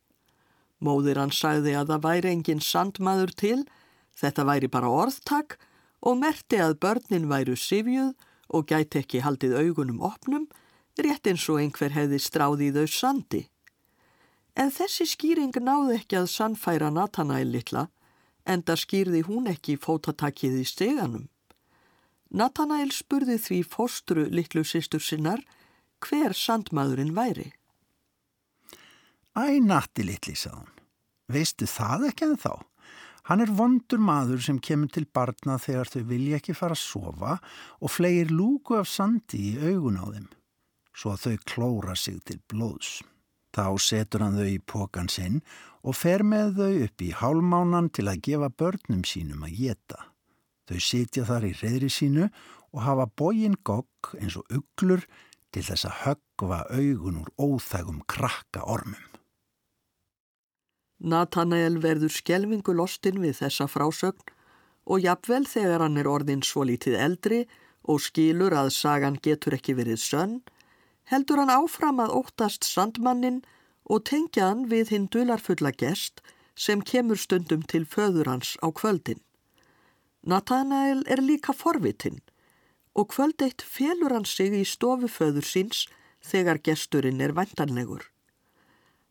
Móður 0.80 1.24
hann 1.24 1.34
sagði 1.36 1.74
að 1.76 1.96
það 1.96 2.06
væri 2.06 2.34
engin 2.36 2.64
sandmaður 2.64 3.34
til, 3.36 3.60
Þetta 4.20 4.46
væri 4.48 4.70
bara 4.72 4.92
orðtak 4.92 5.58
og 6.04 6.18
merti 6.20 6.60
að 6.60 6.78
börnin 6.84 7.30
væru 7.32 7.56
sifjuð 7.60 8.12
og 8.56 8.66
gæti 8.68 9.04
ekki 9.04 9.22
haldið 9.24 9.56
augunum 9.62 10.02
opnum, 10.04 10.48
rétt 11.06 11.28
eins 11.30 11.46
og 11.52 11.62
einhver 11.62 11.96
hefði 11.96 12.20
stráðið 12.22 12.80
þau 12.82 12.92
sandi. 12.94 13.42
En 14.60 14.72
þessi 14.74 15.08
skýring 15.08 15.56
náði 15.64 16.00
ekki 16.00 16.20
að 16.20 16.32
sannfæra 16.34 16.90
Nathanael 16.92 17.48
litla, 17.54 17.88
enda 18.46 18.76
skýrði 18.80 19.24
hún 19.28 19.48
ekki 19.52 19.78
fótatakið 19.80 20.58
í 20.62 20.66
steganum. 20.68 21.28
Nathanael 22.30 22.92
spurði 22.94 23.38
því 23.42 23.62
fóstru 23.66 24.26
litlu 24.30 24.66
sýstur 24.68 25.02
sinnar 25.02 25.42
hver 26.06 26.36
sandmaðurinn 26.38 27.16
væri. 27.16 27.50
Æ, 29.38 29.60
Natti 29.64 30.04
litli, 30.06 30.36
sað 30.36 30.60
hún. 30.60 30.74
Veistu 31.30 31.68
það 31.70 32.10
ekki 32.10 32.26
en 32.26 32.38
þá? 32.42 32.54
Hann 33.30 33.44
er 33.44 33.52
vondur 33.54 34.02
maður 34.02 34.42
sem 34.42 34.58
kemur 34.58 34.90
til 34.90 35.06
barna 35.06 35.60
þegar 35.62 35.92
þau 35.94 36.02
vilja 36.10 36.40
ekki 36.40 36.56
fara 36.58 36.74
að 36.74 36.82
sofa 36.82 37.36
og 37.78 37.92
flegir 37.94 38.32
lúku 38.34 38.80
af 38.80 38.90
sandi 38.90 39.52
í 39.52 39.70
augun 39.70 40.00
á 40.02 40.06
þeim, 40.10 40.30
svo 41.00 41.16
að 41.16 41.24
þau 41.26 41.38
klóra 41.54 41.96
sig 41.96 42.20
til 42.28 42.40
blóðs. 42.52 43.00
Þá 43.56 43.80
setur 43.82 44.26
hann 44.26 44.38
þau 44.38 44.50
í 44.52 44.60
pókan 44.60 45.10
sinn 45.10 45.40
og 45.82 45.96
fer 45.96 46.26
með 46.28 46.60
þau 46.60 46.74
upp 46.86 47.02
í 47.02 47.10
hálmánan 47.16 47.90
til 47.96 48.10
að 48.12 48.22
gefa 48.28 48.50
börnum 48.62 49.06
sínum 49.08 49.46
að 49.48 49.56
geta. 49.64 50.00
Þau 50.70 50.80
sitja 50.84 51.26
þar 51.26 51.48
í 51.50 51.56
reyðri 51.58 51.90
sínu 51.90 52.28
og 52.76 52.84
hafa 52.86 53.08
bógin 53.18 53.58
gogg 53.66 54.12
eins 54.20 54.38
og 54.38 54.46
uglur 54.54 55.06
til 55.50 55.64
þess 55.66 55.88
að 55.90 55.98
höggva 56.04 56.60
augun 56.70 57.24
úr 57.24 57.32
óþægum 57.42 58.04
krakka 58.06 58.66
ormum. 58.70 59.02
Nathanael 61.00 61.80
verður 61.80 62.12
skjelvingu 62.12 62.76
lostinn 62.76 63.22
við 63.24 63.40
þessa 63.40 63.70
frásögn 63.72 64.36
og 64.90 65.02
jafnvel 65.02 65.46
þegar 65.48 65.86
hann 65.86 65.98
er 66.02 66.10
orðin 66.12 66.44
svo 66.46 66.66
lítið 66.68 67.00
eldri 67.00 67.40
og 67.90 68.02
skilur 68.04 68.54
að 68.54 68.74
sagan 68.76 69.18
getur 69.24 69.56
ekki 69.56 69.78
verið 69.78 70.02
sönn, 70.04 70.40
heldur 71.12 71.42
hann 71.42 71.54
áfram 71.54 72.02
að 72.04 72.14
óttast 72.22 72.68
sandmannin 72.68 73.42
og 73.90 74.06
tengja 74.10 74.52
hann 74.52 74.68
við 74.74 74.94
hinn 74.94 75.08
dularfulla 75.14 75.72
gest 75.72 76.22
sem 76.56 76.84
kemur 76.92 77.18
stundum 77.18 77.64
til 77.64 77.86
föður 77.86 78.30
hans 78.30 78.56
á 78.62 78.68
kvöldin. 78.70 79.22
Nathanael 80.22 81.06
er 81.08 81.22
líka 81.24 81.56
forvitinn 81.56 82.20
og 82.94 83.14
kvöld 83.14 83.42
eitt 83.46 83.64
félur 83.64 84.14
hann 84.14 84.28
sig 84.28 84.54
í 84.54 84.66
stofu 84.68 85.08
föður 85.08 85.48
síns 85.48 85.88
þegar 86.22 86.60
gesturinn 86.68 87.22
er 87.22 87.34
vandanlegur. 87.38 88.04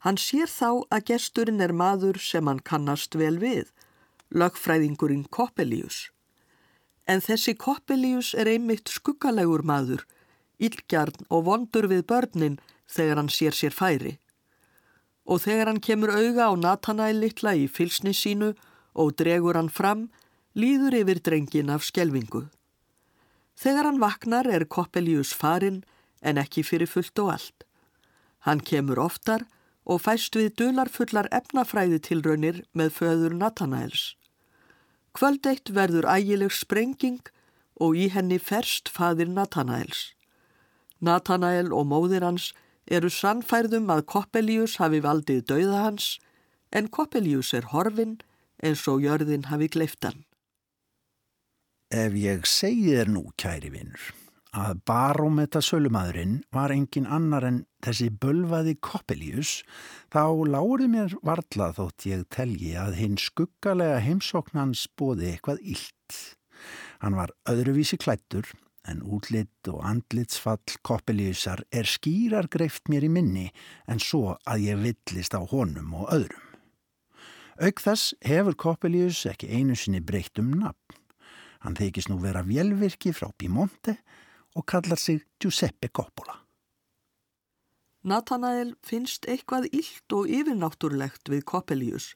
Hann 0.05 0.19
sér 0.21 0.47
þá 0.47 0.85
að 0.95 1.07
gesturinn 1.11 1.65
er 1.65 1.73
maður 1.73 2.21
sem 2.23 2.47
hann 2.47 2.61
kannast 2.61 3.17
vel 3.19 3.39
við, 3.43 3.73
lögfræðingurinn 4.31 5.25
Koppelíus. 5.35 6.11
En 7.09 7.25
þessi 7.25 7.57
Koppelíus 7.57 8.35
er 8.35 8.51
einmitt 8.53 8.93
skuggalegur 8.93 9.65
maður, 9.65 10.05
illgjarn 10.59 11.27
og 11.31 11.47
vondur 11.49 11.89
við 11.91 12.05
börnin 12.11 12.59
þegar 12.89 13.23
hann 13.23 13.33
sér 13.33 13.57
sér 13.57 13.75
færi. 13.75 14.17
Og 15.29 15.43
þegar 15.45 15.71
hann 15.71 15.83
kemur 15.85 16.15
auga 16.15 16.49
á 16.49 16.53
Nathanael 16.57 17.21
litla 17.21 17.55
í 17.55 17.67
fylsni 17.69 18.15
sínu 18.17 18.55
og 18.99 19.15
dregur 19.21 19.59
hann 19.59 19.71
fram, 19.71 20.09
líður 20.57 20.97
yfir 21.03 21.21
drengin 21.23 21.71
af 21.71 21.85
skjelvingu. 21.87 22.49
Þegar 23.59 23.91
hann 23.91 24.03
vaknar 24.03 24.47
er 24.47 24.65
Koppelíus 24.65 25.35
farin 25.35 25.83
en 26.23 26.39
ekki 26.41 26.65
fyrir 26.67 26.91
fullt 26.91 27.19
og 27.23 27.33
allt. 27.35 27.65
Hann 28.47 28.61
kemur 28.65 29.01
oftar 29.03 29.45
og 29.89 30.03
fæst 30.05 30.37
við 30.37 30.55
dularfullar 30.61 31.29
efnafræði 31.35 31.99
tilraunir 32.09 32.63
með 32.77 32.95
föður 32.99 33.35
Nathanaels. 33.39 34.15
Kvöld 35.17 35.47
eitt 35.51 35.73
verður 35.75 36.07
ægileg 36.07 36.55
sprenging 36.55 37.23
og 37.81 37.97
í 37.97 38.09
henni 38.13 38.39
ferst 38.39 38.91
fadir 38.93 39.31
Nathanaels. 39.33 40.13
Nathanael 41.01 41.73
og 41.73 41.87
móðir 41.91 42.27
hans 42.27 42.53
eru 42.89 43.11
sannfærðum 43.13 43.91
að 43.93 44.07
Koppelius 44.13 44.79
hafi 44.83 45.03
valdið 45.05 45.45
dauða 45.51 45.83
hans 45.89 46.17
en 46.73 46.89
Koppelius 46.93 47.53
er 47.57 47.71
horfin 47.73 48.19
eins 48.65 48.85
og 48.91 49.05
jörðin 49.05 49.49
hafi 49.53 49.69
gleiftan. 49.73 50.25
Ef 51.89 52.17
ég 52.21 52.45
segi 52.49 52.91
þér 52.93 53.13
nú, 53.15 53.23
kæri 53.41 53.71
vinnur, 53.73 54.11
að 54.53 54.83
barómeta 54.89 55.63
sölumadurinn 55.65 56.43
var 56.53 56.75
engin 56.75 57.09
annar 57.09 57.47
en 57.49 57.63
þessi 57.85 58.11
bölvaði 58.13 58.75
Koppelius, 58.85 59.63
þá 60.13 60.37
láriði 60.53 60.91
mér 60.93 61.17
varla 61.25 61.71
þótt 61.79 62.09
ég 62.11 62.27
telji 62.35 62.75
að 62.77 62.99
hinn 63.01 63.17
skuggalega 63.17 64.03
heimsóknans 64.05 64.85
bóði 65.01 65.33
eitthvað 65.33 65.65
illt. 65.65 66.19
Hann 67.01 67.17
var 67.17 67.33
öðruvísi 67.49 67.97
klættur, 67.97 68.51
en 68.89 69.03
útlitt 69.05 69.69
og 69.71 69.83
andlitsfall 69.85 70.79
Koppeliusar 70.87 71.63
er 71.71 71.89
skýrar 71.89 72.49
greift 72.51 72.89
mér 72.89 73.07
í 73.07 73.11
minni 73.13 73.47
en 73.87 74.01
svo 74.03 74.39
að 74.49 74.65
ég 74.67 74.81
villist 74.83 75.37
á 75.37 75.41
honum 75.45 75.95
og 76.01 76.13
öðrum. 76.17 76.47
Auk 77.59 77.83
þess 77.83 78.15
hefur 78.23 78.55
Koppelius 78.55 79.25
ekki 79.27 79.51
einu 79.51 79.77
sinni 79.77 80.01
breytt 80.01 80.39
um 80.39 80.53
nafn. 80.61 80.99
Hann 81.65 81.79
þykist 81.79 82.11
nú 82.11 82.21
vera 82.23 82.45
vélvirki 82.47 83.11
frá 83.13 83.33
Piemonte 83.35 83.97
og 84.55 84.67
kallar 84.67 84.99
sig 84.99 85.25
Giuseppe 85.43 85.89
Coppola. 85.89 86.39
Nathanael 88.07 88.77
finnst 88.87 89.27
eitthvað 89.27 89.67
illt 89.75 90.15
og 90.15 90.31
yfirnáttúrlegt 90.31 91.29
við 91.29 91.43
Koppelius 91.51 92.13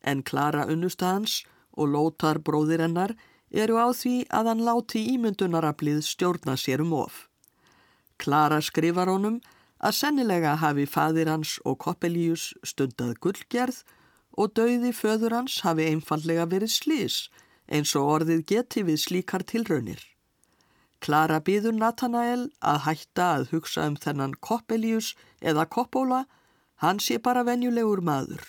en 0.00 0.24
Klara 0.24 0.64
unnustans 0.72 1.42
og 1.76 1.92
Lótar 1.92 2.40
bróðir 2.40 2.82
hennar 2.82 3.12
eru 3.50 3.78
á 3.80 3.88
því 3.94 4.26
að 4.28 4.50
hann 4.52 4.64
láti 4.66 5.04
ímyndunarablið 5.14 6.02
stjórna 6.04 6.56
sér 6.56 6.82
um 6.84 6.92
of. 6.92 7.28
Klara 8.18 8.60
skrifar 8.60 9.08
honum 9.08 9.40
að 9.78 9.96
sennilega 10.00 10.56
hafi 10.58 10.86
fadir 10.86 11.30
hans 11.30 11.58
og 11.64 11.78
Koppelius 11.84 12.50
stundað 12.66 13.14
gullgerð 13.22 13.84
og 14.38 14.54
dauði 14.58 14.92
föður 14.94 15.36
hans 15.38 15.60
hafi 15.66 15.86
einfallega 15.90 16.46
verið 16.50 16.74
slís 16.74 17.18
eins 17.68 17.94
og 17.98 18.10
orðið 18.18 18.44
geti 18.52 18.84
við 18.86 19.02
slíkar 19.02 19.44
tilraunir. 19.44 20.00
Klara 21.04 21.38
býður 21.44 21.76
Nathanael 21.78 22.48
að 22.58 22.80
hætta 22.88 23.26
að 23.36 23.50
hugsa 23.52 23.86
um 23.86 23.96
þennan 23.96 24.34
Koppelius 24.42 25.12
eða 25.40 25.68
Koppola, 25.70 26.24
hann 26.82 26.98
sé 26.98 27.18
bara 27.22 27.44
venjulegur 27.46 28.02
maður. 28.02 28.42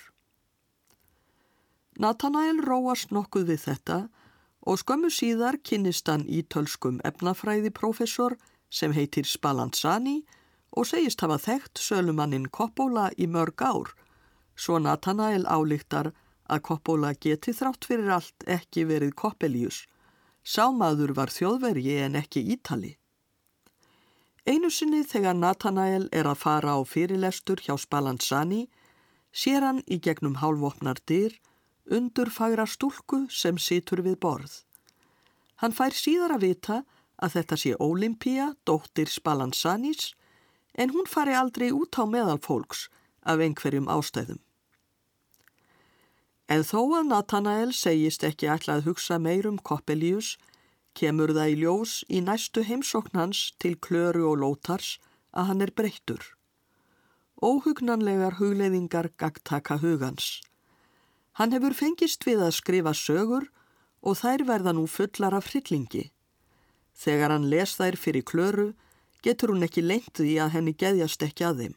Nathanael 1.99 2.63
róast 2.63 3.11
nokkuð 3.11 3.51
við 3.51 3.61
þetta 3.67 3.99
og 4.69 4.77
skömmu 4.77 5.09
síðar 5.09 5.57
kynnist 5.65 6.09
hann 6.11 6.27
í 6.29 6.43
tölskum 6.53 6.99
efnafræðiprofessor 7.09 8.35
sem 8.69 8.93
heitir 8.93 9.25
Spallanzani 9.25 10.19
og 10.77 10.85
segist 10.85 11.23
hafa 11.25 11.39
þekkt 11.41 11.81
sölumannin 11.81 12.45
Koppola 12.53 13.07
í 13.17 13.25
mörg 13.25 13.63
ár, 13.65 13.89
svo 14.53 14.77
Nathanael 14.77 15.47
álíktar 15.49 16.11
að 16.45 16.63
Koppola 16.69 17.15
geti 17.17 17.55
þrátt 17.57 17.89
fyrir 17.89 18.13
allt 18.13 18.45
ekki 18.45 18.85
verið 18.91 19.15
Koppelius. 19.17 19.83
Sámaður 20.45 21.15
var 21.17 21.33
þjóðvergi 21.33 21.97
en 22.05 22.17
ekki 22.21 22.45
Ítali. 22.53 22.93
Einu 24.45 24.69
sinni 24.73 25.01
þegar 25.05 25.37
Nathanael 25.37 26.07
er 26.13 26.29
að 26.29 26.41
fara 26.45 26.77
á 26.77 26.81
fyrirlestur 26.85 27.61
hjá 27.65 27.75
Spallanzani 27.77 28.67
sér 29.33 29.65
hann 29.65 29.81
í 29.89 29.97
gegnum 29.97 30.39
hálfvopnar 30.41 31.01
dyr 31.09 31.35
undur 31.91 32.29
fagra 32.33 32.65
stúlku 32.67 33.25
sem 33.29 33.57
situr 33.57 34.03
við 34.05 34.19
borð. 34.23 34.61
Hann 35.59 35.75
fær 35.75 35.95
síðar 35.95 36.37
að 36.37 36.45
vita 36.47 36.83
að 37.19 37.33
þetta 37.35 37.57
sé 37.59 37.71
Ólimpía, 37.79 38.53
dóttir 38.65 39.11
Spallanzanis, 39.11 40.13
en 40.73 40.93
hún 40.95 41.09
fari 41.09 41.35
aldrei 41.35 41.71
út 41.75 41.99
á 41.99 42.07
meðal 42.07 42.39
fólks 42.39 42.87
af 43.23 43.41
einhverjum 43.43 43.89
ástæðum. 43.91 44.39
En 46.49 46.63
þó 46.65 46.81
að 46.97 47.09
Nathanael 47.11 47.73
segist 47.77 48.23
ekki 48.25 48.49
ætla 48.49 48.79
að 48.79 48.87
hugsa 48.89 49.19
meirum 49.21 49.59
Koppelius, 49.61 50.37
kemur 50.97 51.35
það 51.35 51.51
í 51.51 51.57
ljós 51.61 51.99
í 52.09 52.23
næstu 52.25 52.63
heimsóknans 52.65 53.51
til 53.61 53.75
klöru 53.77 54.25
og 54.31 54.39
lótars 54.41 54.97
að 55.31 55.51
hann 55.51 55.65
er 55.65 55.73
breyttur. 55.75 56.23
Óhugnanlegar 57.39 58.39
hugleiðingar 58.39 59.11
gagtaka 59.19 59.77
hugans. 59.83 60.39
Hann 61.39 61.55
hefur 61.55 61.71
fengist 61.71 62.25
við 62.27 62.41
að 62.43 62.57
skrifa 62.57 62.91
sögur 62.91 63.45
og 64.03 64.17
þær 64.19 64.43
verða 64.47 64.73
nú 64.75 64.85
fullar 64.91 65.37
af 65.37 65.47
hryllingi. 65.53 66.09
Þegar 66.99 67.31
hann 67.31 67.47
les 67.47 67.77
þær 67.79 67.95
fyrir 67.95 68.25
klöru, 68.27 68.73
getur 69.23 69.53
hún 69.53 69.63
ekki 69.63 69.83
lengt 69.85 70.19
því 70.19 70.35
að 70.43 70.53
henni 70.57 70.73
geðjast 70.75 71.23
ekki 71.23 71.47
að 71.47 71.63
þeim. 71.63 71.75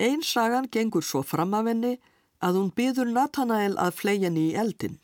Einn 0.00 0.24
sagan 0.24 0.70
gengur 0.72 1.04
svo 1.04 1.20
fram 1.20 1.52
af 1.54 1.68
henni 1.68 1.98
að 2.40 2.58
hún 2.58 2.72
byður 2.72 3.12
Nathanael 3.12 3.76
að 3.76 3.98
flegja 4.00 4.32
í 4.32 4.48
eldin. 4.56 4.96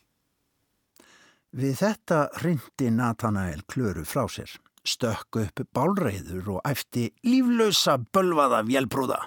Við 1.52 1.76
þetta 1.80 2.18
rindi 2.40 2.90
Nathanael 2.92 3.62
klöru 3.68 4.04
frá 4.08 4.24
sér, 4.32 4.50
stökk 4.84 5.42
upp 5.44 5.62
bálreiður 5.76 6.56
og 6.56 6.60
efti 6.64 7.10
líflösa 7.24 7.98
bölvaða 8.00 8.64
vélbrúða. 8.68 9.20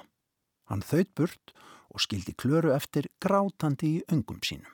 Hann 0.69 0.81
þauðt 0.81 1.13
burt 1.17 1.53
og 1.91 2.03
skildi 2.03 2.33
klöru 2.33 2.71
eftir 2.75 3.09
grátandi 3.23 3.97
í 3.97 4.03
öngum 4.11 4.39
sínum. 4.45 4.71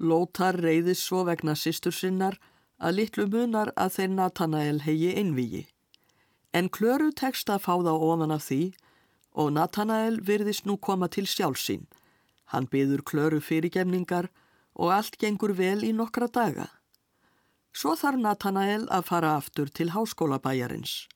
Lótar 0.00 0.56
reyðis 0.56 1.02
svo 1.04 1.26
vegna 1.28 1.52
sýstur 1.52 1.92
sinnar 1.92 2.38
að 2.80 2.96
litlu 2.98 3.26
munar 3.28 3.72
að 3.76 3.96
þeir 3.96 4.12
Nathanael 4.16 4.80
hegi 4.86 5.12
einvígi. 5.20 5.66
En 6.56 6.70
klöru 6.72 7.10
tekst 7.12 7.50
að 7.52 7.64
fá 7.66 7.74
þá 7.84 7.92
ofan 7.92 8.32
af 8.32 8.46
því 8.48 8.62
og 9.40 9.52
Nathanael 9.54 10.18
virðist 10.26 10.66
nú 10.66 10.78
koma 10.80 11.08
til 11.08 11.28
sjálfsín. 11.28 11.84
Hann 12.50 12.66
byður 12.66 13.04
klöru 13.06 13.40
fyrirgemningar 13.44 14.30
og 14.74 14.94
allt 14.96 15.18
gengur 15.20 15.52
vel 15.54 15.84
í 15.84 15.92
nokkra 15.92 16.26
daga. 16.32 16.66
Svo 17.76 17.94
þarf 17.94 18.18
Nathanael 18.18 18.88
að 18.90 19.06
fara 19.06 19.36
aftur 19.36 19.68
til 19.70 19.92
háskólabæjarins. 19.94 21.06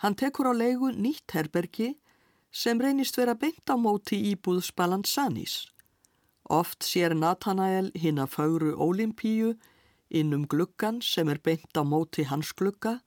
Hann 0.00 0.14
tekur 0.14 0.48
á 0.48 0.54
leigu 0.56 0.92
nýtt 0.94 1.34
herbergi 1.34 1.96
sem 2.50 2.80
reynist 2.80 3.16
vera 3.18 3.34
beint 3.34 3.70
á 3.70 3.76
móti 3.76 4.18
íbúð 4.32 4.62
Spallanzanis. 4.66 5.66
Oft 6.48 6.86
sér 6.86 7.14
Nathanael 7.14 7.90
hinn 7.98 8.20
að 8.22 8.34
fagru 8.36 8.74
Ólimpíu 8.78 9.56
innum 10.08 10.46
gluggan 10.46 11.00
sem 11.02 11.28
er 11.28 11.40
beint 11.42 11.74
á 11.74 11.82
móti 11.82 12.26
hans 12.30 12.52
glugga 12.52 13.00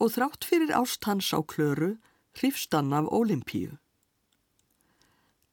og 0.00 0.12
þrátt 0.16 0.44
fyrir 0.44 0.72
ást 0.76 1.04
hans 1.08 1.32
á 1.32 1.40
klöru 1.40 1.96
hrifstann 2.36 2.92
af 2.92 3.08
Ólimpíu. 3.08 3.78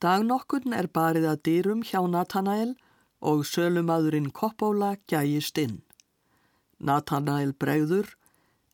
Dagnokkurn 0.04 0.76
er 0.78 0.88
barið 0.94 1.26
að 1.32 1.42
dýrum 1.48 1.82
hjá 1.82 2.04
Nathanael 2.06 2.76
og 3.20 3.48
sölumadurinn 3.50 4.30
Koppóla 4.30 4.96
gæjist 5.10 5.58
inn. 5.58 5.82
Nathanael 6.78 7.56
bregður 7.58 8.12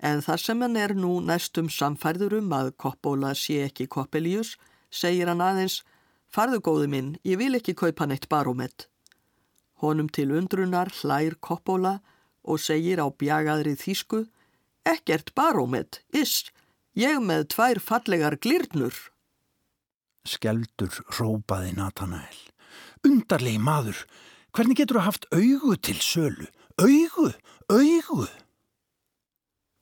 en 0.03 0.21
þar 0.25 0.43
sem 0.43 0.61
hann 0.65 0.77
er 0.77 0.93
nú 0.99 1.15
næstum 1.23 1.69
samfærður 1.71 2.37
um 2.41 2.53
að 2.59 2.73
Koppóla 2.83 3.33
sé 3.39 3.63
ekki 3.69 3.87
Koppelius 3.87 4.57
segir 4.91 5.31
hann 5.31 5.43
aðeins 5.43 5.81
Farðu 6.33 6.59
góðu 6.65 6.87
minn, 6.89 7.09
ég 7.21 7.37
vil 7.37 7.53
ekki 7.53 7.75
kaupa 7.77 8.07
neitt 8.09 8.25
barómet. 8.25 8.87
Honum 9.85 10.07
til 10.09 10.31
undrunar 10.33 10.89
hlær 10.89 11.35
Koppóla 11.37 11.99
og 12.41 12.57
segir 12.59 12.97
á 12.97 13.07
bjagaðri 13.07 13.75
þýsku 13.77 14.25
Ekkert 14.83 15.29
barómet, 15.37 16.01
iss, 16.11 16.49
Ég 16.93 17.17
með 17.25 17.47
tvær 17.55 17.79
fallegar 17.81 18.35
glirnur. 18.37 18.93
Skeldur 20.29 20.93
rópaði 21.17 21.71
Nathanael. 21.73 22.37
Undarlegi 23.03 23.57
maður, 23.57 24.03
hvernig 24.53 24.77
getur 24.77 24.99
þú 24.99 25.05
haft 25.07 25.25
augu 25.33 25.73
til 25.81 25.97
sölu? 25.97 26.45
Augu, 26.77 27.31
augu! 27.73 28.27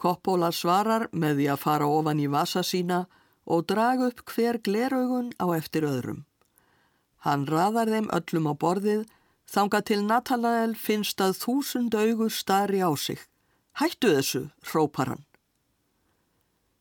Koppóla 0.01 0.49
svarar 0.49 1.05
með 1.13 1.39
því 1.39 1.47
að 1.53 1.61
fara 1.61 1.87
ofan 1.87 2.21
í 2.23 2.27
vasa 2.33 2.63
sína 2.65 3.03
og 3.45 3.67
draga 3.69 4.07
upp 4.09 4.23
hver 4.33 4.57
gleraugun 4.65 5.29
á 5.37 5.45
eftir 5.53 5.85
öðrum. 5.85 6.23
Hann 7.21 7.45
raðar 7.45 7.91
þeim 7.93 8.07
öllum 8.09 8.49
á 8.49 8.53
borðið, 8.57 9.03
þanga 9.45 9.81
til 9.85 9.99
Nathanael 10.07 10.73
finnst 10.73 11.21
að 11.21 11.37
þúsund 11.43 11.93
augu 11.93 12.29
starri 12.33 12.81
á 12.81 12.89
sig. 12.97 13.19
Hættu 13.77 14.15
þessu, 14.15 14.41
hrópar 14.65 15.13
hann. 15.13 15.25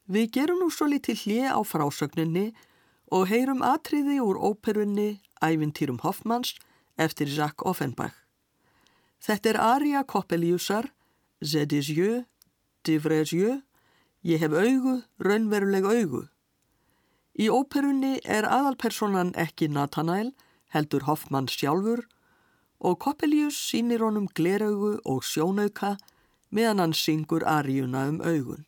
Við 0.09 0.33
gerum 0.35 0.65
nú 0.65 0.71
svo 0.73 0.89
litið 0.91 1.27
hlið 1.27 1.53
á 1.53 1.61
frásögninni 1.61 2.47
og 3.13 3.29
heyrum 3.31 3.61
atriði 3.63 4.17
úr 4.25 4.41
óperunni 4.41 5.21
Ævintýrum 5.45 6.01
Hoffmanns 6.03 6.57
eftir 6.97 7.29
Jacques 7.29 7.69
Offenbach. 7.69 8.17
Þetta 9.21 9.53
er 9.53 9.61
Aria 9.61 10.03
Koppeliusar, 10.05 10.89
J'ai 11.43 11.65
des 11.65 11.89
yeux, 12.89 13.63
ég 14.23 14.41
hef 14.41 14.53
augu, 14.53 15.03
raunveruleg 15.19 15.85
augu. 15.85 16.29
Í 17.39 17.49
óperunni 17.49 18.21
er 18.25 18.45
aðalpersonan 18.45 19.33
ekki 19.35 19.69
Nathanael, 19.69 20.33
heldur 20.73 21.03
Hoffmann 21.07 21.49
sjálfur 21.49 22.07
og 22.81 22.99
Koppelius 22.99 23.57
sínir 23.57 24.01
honum 24.01 24.27
gleraugu 24.27 25.01
og 25.05 25.23
sjónauka 25.23 25.97
meðan 26.51 26.81
hann 26.81 26.93
syngur 26.93 27.45
Ariuna 27.45 28.09
um 28.09 28.21
augun. 28.21 28.67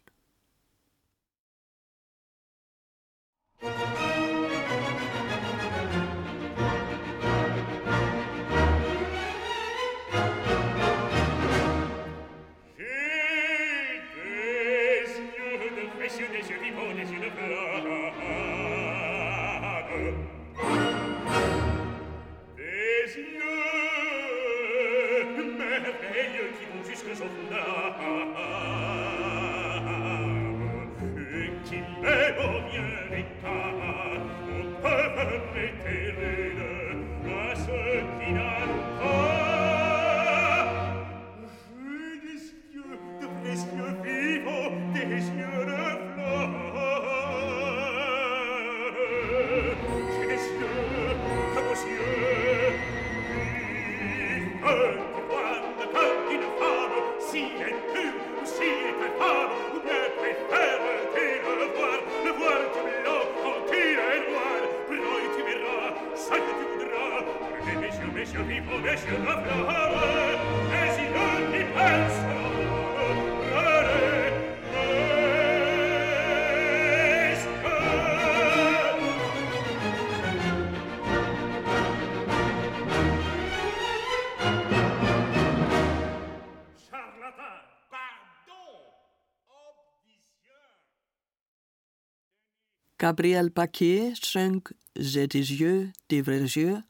Gabriel 93.02 93.50
Baquier 93.50 94.14
söng 94.14 94.62
Zetis 94.94 95.50
yeux, 95.50 95.90
divres 96.08 96.54
yeux, 96.54 96.84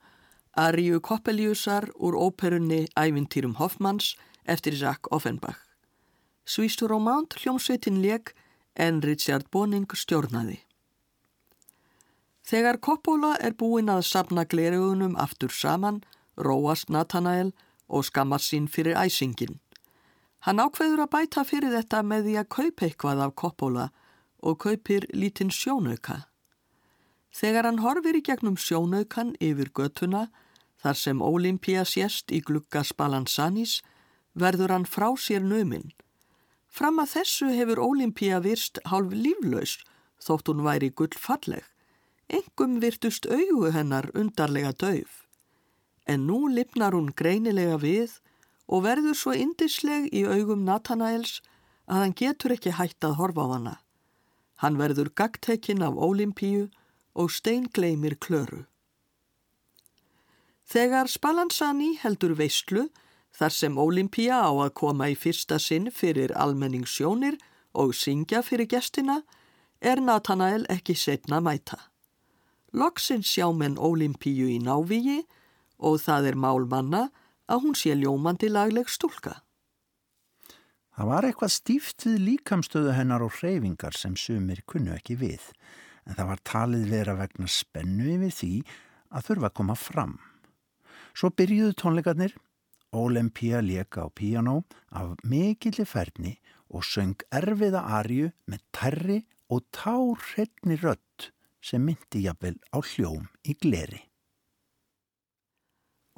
Ariu 0.53 1.01
Koppeliusar 1.01 1.89
úr 1.97 2.13
óperunni 2.13 2.87
Ævintýrum 2.95 3.55
Hoffmanns 3.57 4.17
eftir 4.45 4.75
Jacques 4.75 5.09
Offenbach. 5.11 5.57
Svístu 6.45 6.87
Romant 6.87 7.33
hljómsveitin 7.33 8.03
leik 8.03 8.35
en 8.77 9.01
Richard 9.01 9.49
Boning 9.51 9.89
stjórnaði. 9.89 10.59
Þegar 12.45 12.77
Coppola 12.85 13.33
er 13.41 13.57
búinn 13.57 13.89
að 13.89 14.05
sapna 14.05 14.45
glerugunum 14.45 15.17
aftur 15.17 15.49
saman, 15.49 16.03
róast 16.37 16.93
Nathanael 16.93 17.55
og 17.89 18.05
skammar 18.05 18.45
sín 18.45 18.69
fyrir 18.69 19.01
æsingin. 19.01 19.63
Hann 20.45 20.61
ákveður 20.61 21.07
að 21.07 21.13
bæta 21.17 21.49
fyrir 21.49 21.73
þetta 21.73 22.05
með 22.05 22.29
því 22.29 22.39
að 22.43 22.53
kaupa 22.59 22.85
eitthvað 22.91 23.27
af 23.31 23.37
Coppola 23.41 23.89
og 24.43 24.59
kaupir 24.65 25.07
lítinn 25.15 25.51
sjónauka. 25.51 26.27
Þegar 27.33 27.65
hann 27.69 27.81
horfir 27.81 28.19
í 28.19 28.23
gegnum 28.27 28.59
sjónaukan 28.61 29.33
yfir 29.41 29.73
götuna, 29.73 30.27
þar 30.83 30.99
sem 30.99 31.23
Olympia 31.23 31.85
sést 31.89 32.33
í 32.35 32.43
glugga 32.45 32.83
Spalansanis, 32.85 33.81
verður 34.35 34.75
hann 34.75 34.89
frá 34.89 35.09
sér 35.17 35.45
nöminn. 35.47 35.93
Fram 36.69 37.01
að 37.01 37.13
þessu 37.17 37.51
hefur 37.53 37.81
Olympia 37.85 38.41
virst 38.45 38.81
hálf 38.89 39.13
líflaus 39.13 39.79
þótt 40.23 40.49
hún 40.49 40.65
væri 40.65 40.91
gullfalleg. 40.91 41.65
Engum 42.33 42.79
virtust 42.81 43.27
augu 43.29 43.73
hennar 43.75 44.09
undarlega 44.17 44.73
dauf. 44.73 45.23
En 46.09 46.27
nú 46.27 46.49
lipnar 46.49 46.97
hún 46.97 47.13
greinilega 47.13 47.77
við 47.83 48.19
og 48.73 48.87
verður 48.87 49.19
svo 49.19 49.35
indisleg 49.37 50.09
í 50.13 50.25
augum 50.25 50.65
Nathanaels 50.65 51.41
að 51.87 52.01
hann 52.05 52.17
getur 52.17 52.55
ekki 52.57 52.73
hætt 52.79 53.05
að 53.05 53.19
horfa 53.21 53.45
á 53.45 53.49
hana. 53.53 53.75
Hann 54.63 54.79
verður 54.79 55.11
gagtekinn 55.19 55.83
af 55.83 55.99
Olympíu 55.99 56.69
og 57.19 57.33
steingleimir 57.35 58.15
klöru. 58.23 58.63
Þegar 60.71 61.11
Spalansani 61.11 61.97
heldur 62.01 62.37
veistlu, 62.39 62.87
þar 63.35 63.53
sem 63.53 63.79
Olympía 63.79 64.39
á 64.39 64.53
að 64.55 64.75
koma 64.79 65.11
í 65.11 65.17
fyrsta 65.19 65.59
sinn 65.59 65.91
fyrir 65.91 66.33
almenningssjónir 66.39 67.41
og 67.75 67.95
syngja 67.97 68.45
fyrir 68.47 68.71
gestina, 68.71 69.23
er 69.83 70.01
Nathanael 70.01 70.65
ekki 70.71 70.95
setna 70.95 71.41
mæta. 71.43 71.79
Loksins 72.73 73.29
sjá 73.29 73.51
menn 73.53 73.77
Olympíu 73.77 74.47
í 74.49 74.61
návígi 74.63 75.25
og 75.83 75.99
það 76.01 76.31
er 76.31 76.39
málmanna 76.39 77.09
að 77.51 77.67
hún 77.67 77.75
sé 77.77 77.97
ljómandi 77.99 78.49
lagleg 78.49 78.89
stúlka. 78.89 79.43
Það 80.93 81.09
var 81.09 81.25
eitthvað 81.25 81.53
stíft 81.55 82.05
við 82.05 82.19
líkamstöðu 82.27 82.93
hennar 82.93 83.25
og 83.25 83.33
hreyfingar 83.39 83.97
sem 83.97 84.17
sumir 84.19 84.61
kunnu 84.69 84.93
ekki 84.93 85.17
við, 85.21 85.41
en 86.05 86.19
það 86.19 86.29
var 86.29 86.43
talið 86.45 86.89
vera 86.93 87.15
vegna 87.17 87.49
spennu 87.49 88.11
yfir 88.13 88.35
því 88.37 88.53
að 89.13 89.29
þurfa 89.29 89.49
að 89.49 89.57
koma 89.61 89.77
fram. 89.79 90.17
Svo 91.17 91.33
byrjuðu 91.33 91.77
tónleikarnir, 91.81 92.37
Olympia 92.93 93.63
leka 93.65 94.05
á 94.05 94.09
píanó 94.13 94.63
af 94.93 95.17
mikilli 95.25 95.87
ferni 95.89 96.35
og 96.69 96.85
söng 96.85 97.25
erfiða 97.33 97.87
arju 98.01 98.29
með 98.45 98.65
tærri 98.77 99.19
og 99.49 99.65
tárhreitni 99.73 100.77
rött 100.81 101.33
sem 101.65 101.85
myndi 101.85 102.27
jafnvel 102.27 102.59
á 102.69 102.79
hljóm 102.85 103.29
í 103.49 103.57
gleri. 103.57 104.03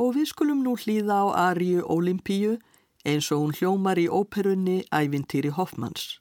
Og 0.02 0.16
við 0.16 0.32
skulum 0.32 0.64
nú 0.66 0.74
hlýða 0.74 1.22
á 1.22 1.26
Ariu 1.50 1.84
Olympíu 1.86 2.56
eins 3.04 3.30
og 3.32 3.42
hún 3.42 3.54
hljómar 3.58 4.00
í 4.00 4.08
óperunni 4.08 4.82
Ævintýri 4.88 5.52
Hoffmanns. 5.56 6.18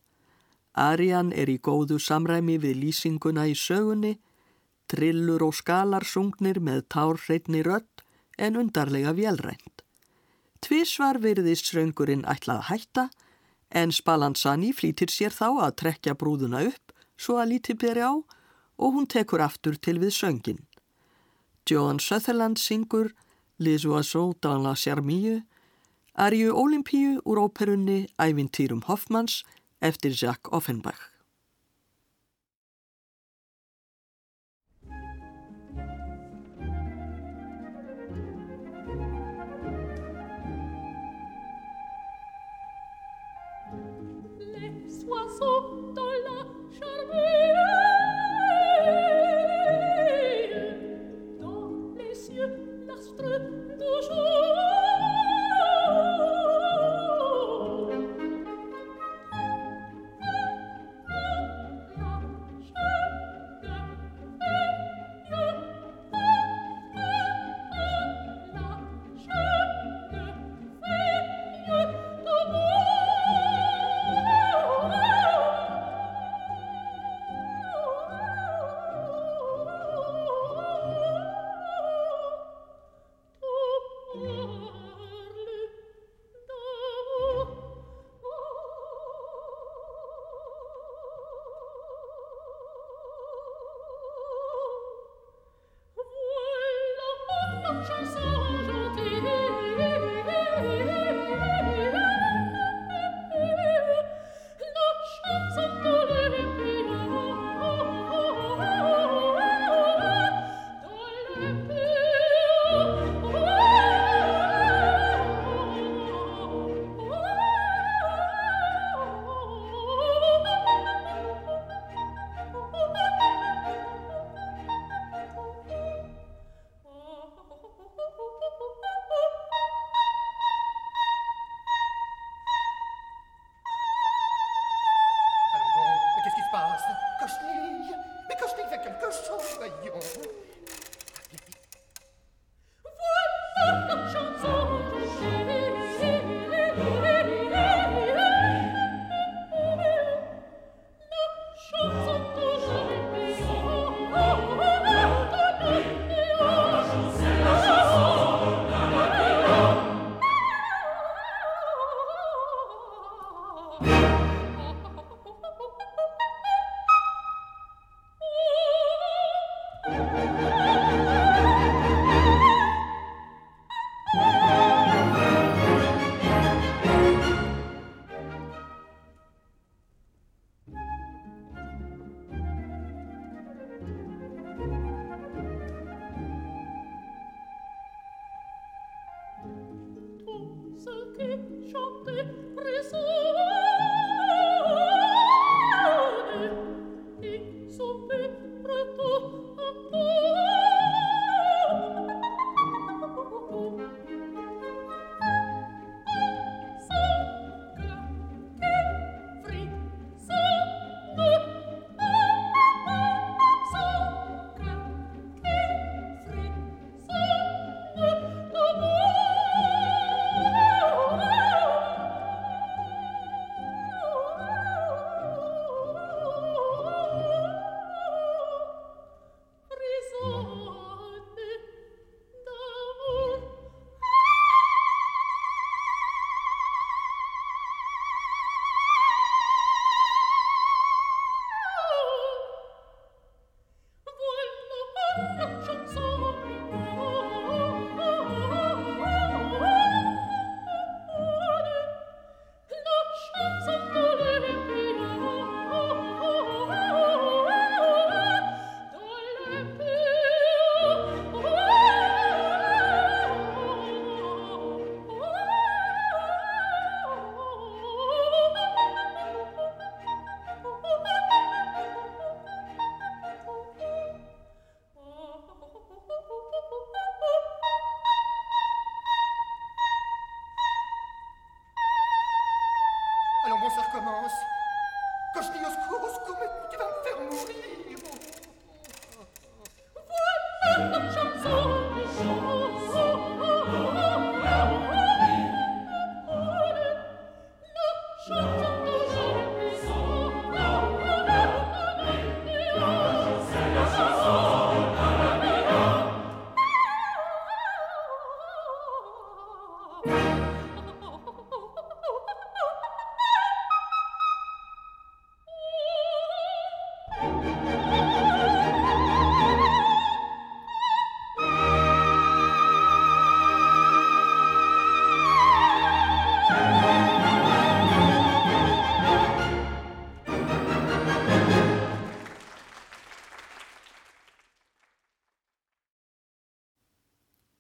Arian 0.74 1.32
er 1.32 1.50
í 1.50 1.60
góðu 1.62 2.00
samræmi 2.02 2.58
við 2.60 2.80
lýsinguna 2.84 3.46
í 3.48 3.56
sögunni, 3.56 4.18
trillur 4.90 5.44
og 5.48 5.56
skalar 5.56 6.06
sungnir 6.06 6.60
með 6.60 6.86
tárreitni 6.94 7.64
rött 7.66 8.04
en 8.38 8.58
undarlega 8.58 9.14
vélrænt. 9.14 9.84
Tvísvar 10.64 11.20
virðist 11.24 11.70
söngurinn 11.72 12.26
ætlað 12.30 12.62
að 12.62 12.70
hætta 12.70 13.10
en 13.72 13.92
Spalansani 13.92 14.72
flýtir 14.74 15.12
sér 15.12 15.34
þá 15.34 15.50
að 15.66 15.76
trekja 15.82 16.14
brúðuna 16.16 16.64
upp 16.70 16.94
svo 17.18 17.40
að 17.42 17.54
lítið 17.54 17.80
beri 17.82 18.06
á 18.06 18.14
og 18.14 18.90
hún 18.96 19.08
tekur 19.08 19.44
aftur 19.44 19.78
til 19.78 20.00
við 20.02 20.16
söngin. 20.16 20.62
Joan 21.70 22.00
Sutherland 22.00 22.60
syngur 22.60 23.14
Les 23.60 23.86
oiseaux 23.86 24.34
dans 24.42 24.60
la 24.60 24.74
charmille, 24.76 25.44
Ariu 26.16 26.54
Olympíu 26.54 27.22
úr 27.26 27.40
óperunni 27.42 28.06
Ævintýrum 28.22 28.84
Hoffmanns 28.86 29.42
eftir 29.82 30.12
Jacques 30.14 30.54
Offenbach. 30.54 31.10
Les 44.54 45.04
oiseaux 45.10 45.94
dans 45.96 46.16
la 46.28 46.46
charmille, 46.78 47.73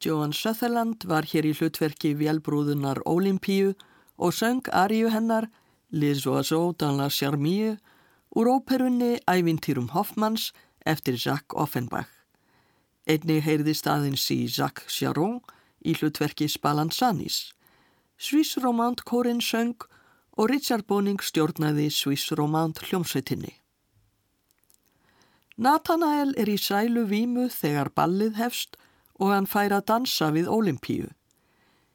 Joan 0.04 0.34
Sutherland 0.34 1.06
var 1.08 1.24
hér 1.24 1.45
í 1.47 1.54
hlutverki 1.56 2.10
Vélbrúðunar 2.20 2.99
Ólimpíu 3.08 3.70
og 4.20 4.34
söng 4.36 4.68
Ariu 4.76 5.08
hennar 5.14 5.47
Les 5.95 6.26
oiseaux 6.28 6.76
dans 6.76 6.97
la 6.97 7.08
charmille 7.08 7.78
úr 8.36 8.49
óperunni 8.51 9.22
Ævintýrum 9.24 9.93
Hoffmanns 9.93 10.51
eftir 10.86 11.16
Jacques 11.16 11.56
Offenbach. 11.56 12.12
Einni 13.08 13.39
heyrði 13.39 13.72
staðins 13.72 14.28
í 14.36 14.43
Jacques 14.51 14.91
Charon 14.91 15.39
í 15.80 15.95
hlutverki 15.95 16.49
Spallanzanis. 16.51 17.54
Swiss 18.20 18.58
Romand 18.60 19.06
kórin 19.08 19.39
söng 19.39 19.88
og 20.36 20.49
Richard 20.51 20.84
Boning 20.88 21.24
stjórnaði 21.24 21.88
Swiss 21.91 22.32
Romand 22.36 22.84
hljómsveitinni. 22.84 23.56
Nathanael 25.56 26.36
er 26.36 26.49
í 26.49 26.60
sælu 26.60 27.08
vímu 27.08 27.47
þegar 27.47 27.93
ballið 27.95 28.36
hefst 28.41 28.76
og 29.20 29.34
hann 29.34 29.49
fær 29.49 29.76
að 29.76 29.88
dansa 29.91 30.32
við 30.34 30.49
Ólimpíu. 30.49 31.11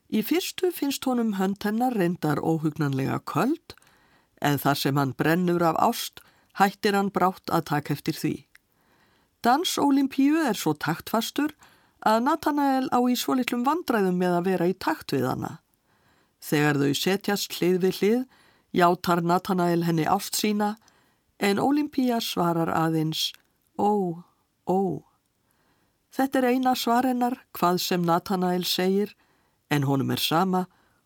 Í 0.09 0.23
fyrstu 0.25 0.71
finnst 0.73 1.05
honum 1.05 1.35
hönd 1.37 1.61
hennar 1.67 1.97
reyndar 1.99 2.41
óhugnanlega 2.41 3.21
köld, 3.29 3.75
en 4.41 4.59
þar 4.59 4.79
sem 4.81 4.97
hann 4.97 5.17
brennur 5.19 5.65
af 5.65 5.81
ást, 5.85 6.23
hættir 6.57 6.97
hann 6.97 7.11
brátt 7.13 7.51
að 7.53 7.67
taka 7.73 7.95
eftir 7.97 8.17
því. 8.17 8.35
Dans 9.45 9.77
Ólimpíu 9.79 10.41
er 10.49 10.57
svo 10.59 10.73
taktfastur 10.75 11.53
að 12.07 12.25
Nathanael 12.27 12.89
á 12.91 12.99
í 13.07 13.15
svo 13.19 13.37
litlum 13.39 13.67
vandræðum 13.67 14.19
með 14.19 14.39
að 14.39 14.49
vera 14.51 14.69
í 14.71 14.75
takt 14.75 15.13
við 15.15 15.29
hana. 15.29 15.59
Þegar 16.43 16.79
þau 16.81 16.95
setjast 16.95 17.59
hlið 17.59 17.79
við 17.83 17.99
hlið, 17.99 18.23
játar 18.75 19.23
Nathanael 19.23 19.83
henni 19.87 20.07
ást 20.07 20.39
sína, 20.39 20.77
en 21.39 21.61
Ólimpíu 21.63 22.19
svarar 22.23 22.71
aðeins 22.75 23.33
ó, 23.79 24.23
ó. 24.67 25.08
Þetta 26.19 26.39
er 26.41 26.47
eina 26.51 26.73
svarennar 26.75 27.35
hvað 27.55 27.77
sem 27.79 28.03
Nathanael 28.03 28.65
segir 28.67 29.13
en 29.71 29.85
honum 29.87 30.11
er 30.11 30.19
sama, 30.19 30.65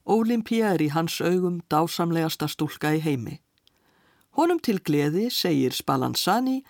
Ólimpía 0.09 0.71
er 0.73 0.81
í 0.81 0.87
hans 0.95 1.19
augum 1.21 1.59
dásamlegasta 1.71 2.49
stúlka 2.49 2.95
í 2.97 3.03
heimi. 3.05 3.35
Honum 4.39 4.59
til 4.59 4.81
gleði 4.81 5.27
segir 5.31 5.77
Spallanzani 5.77 6.63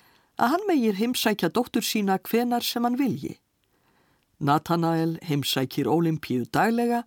að 0.42 0.56
hann 0.56 0.66
megir 0.66 0.98
heimsækja 0.98 1.52
dóttur 1.54 1.86
sína 1.86 2.18
hvenar 2.18 2.66
sem 2.66 2.82
hann 2.82 2.98
vilji. 2.98 3.36
Nathanael 4.42 5.20
heimsækir 5.22 5.86
Ólimpíu 5.86 6.42
daglega 6.50 7.04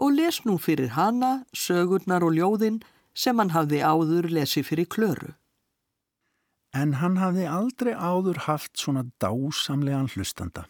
og 0.00 0.16
les 0.16 0.40
nú 0.48 0.56
fyrir 0.56 0.96
hana, 0.96 1.44
sögurnar 1.52 2.24
og 2.24 2.32
ljóðin 2.40 2.80
sem 3.12 3.36
hann 3.38 3.52
hafði 3.52 3.84
áður 3.84 4.32
lesið 4.32 4.70
fyrir 4.72 4.88
klöru 4.88 5.34
en 6.72 6.96
hann 7.00 7.18
hafði 7.20 7.46
aldrei 7.48 7.92
áður 7.92 8.44
haft 8.46 8.76
svona 8.80 9.04
dásamlegan 9.20 10.10
hlustanda. 10.12 10.66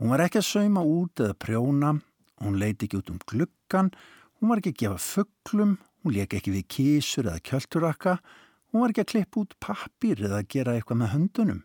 Hún 0.00 0.12
var 0.12 0.24
ekki 0.24 0.40
að 0.40 0.48
sauma 0.48 0.82
út 0.88 1.20
eða 1.20 1.36
prjóna, 1.38 1.96
hún 2.42 2.58
leiti 2.58 2.88
ekki 2.88 3.00
út 3.02 3.12
um 3.12 3.20
gluggan, 3.28 3.92
hún 4.40 4.50
var 4.50 4.62
ekki 4.62 4.72
að 4.72 4.80
gefa 4.82 5.02
fugglum, 5.06 5.76
hún 6.02 6.16
leiki 6.16 6.40
ekki 6.40 6.54
við 6.56 6.68
kísur 6.74 7.28
eða 7.28 7.44
kjölturakka, 7.50 8.16
hún 8.72 8.82
var 8.82 8.94
ekki 8.94 9.04
að 9.04 9.12
klippa 9.12 9.42
út 9.44 9.58
pappir 9.62 10.24
eða 10.26 10.42
gera 10.48 10.76
eitthvað 10.78 11.02
með 11.02 11.12
höndunum. 11.16 11.60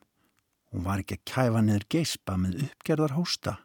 Hún 0.75 0.83
var 0.83 1.01
ekki 1.01 1.17
að 1.17 1.25
kæfa 1.31 1.63
niður 1.63 1.87
geispa 1.95 2.35
með 2.37 2.59
uppgerðar 2.67 3.15
hósta. 3.15 3.55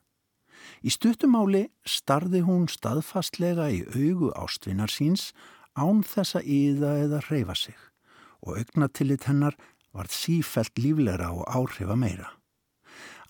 Í 0.86 0.92
stuttumáli 0.94 1.66
starði 1.82 2.44
hún 2.46 2.68
staðfastlega 2.70 3.66
í 3.74 3.82
augu 3.90 4.30
ástvinar 4.38 4.92
síns 4.94 5.32
án 5.74 6.04
þessa 6.06 6.40
íða 6.40 6.94
eða 7.08 7.22
reyfa 7.26 7.56
sig 7.58 7.78
og 8.42 8.58
augnatillit 8.58 9.26
hennar 9.28 9.56
varð 9.92 10.14
sífælt 10.16 10.78
líflegra 10.80 11.30
og 11.32 11.44
áhrifa 11.48 11.96
meira. 11.96 12.30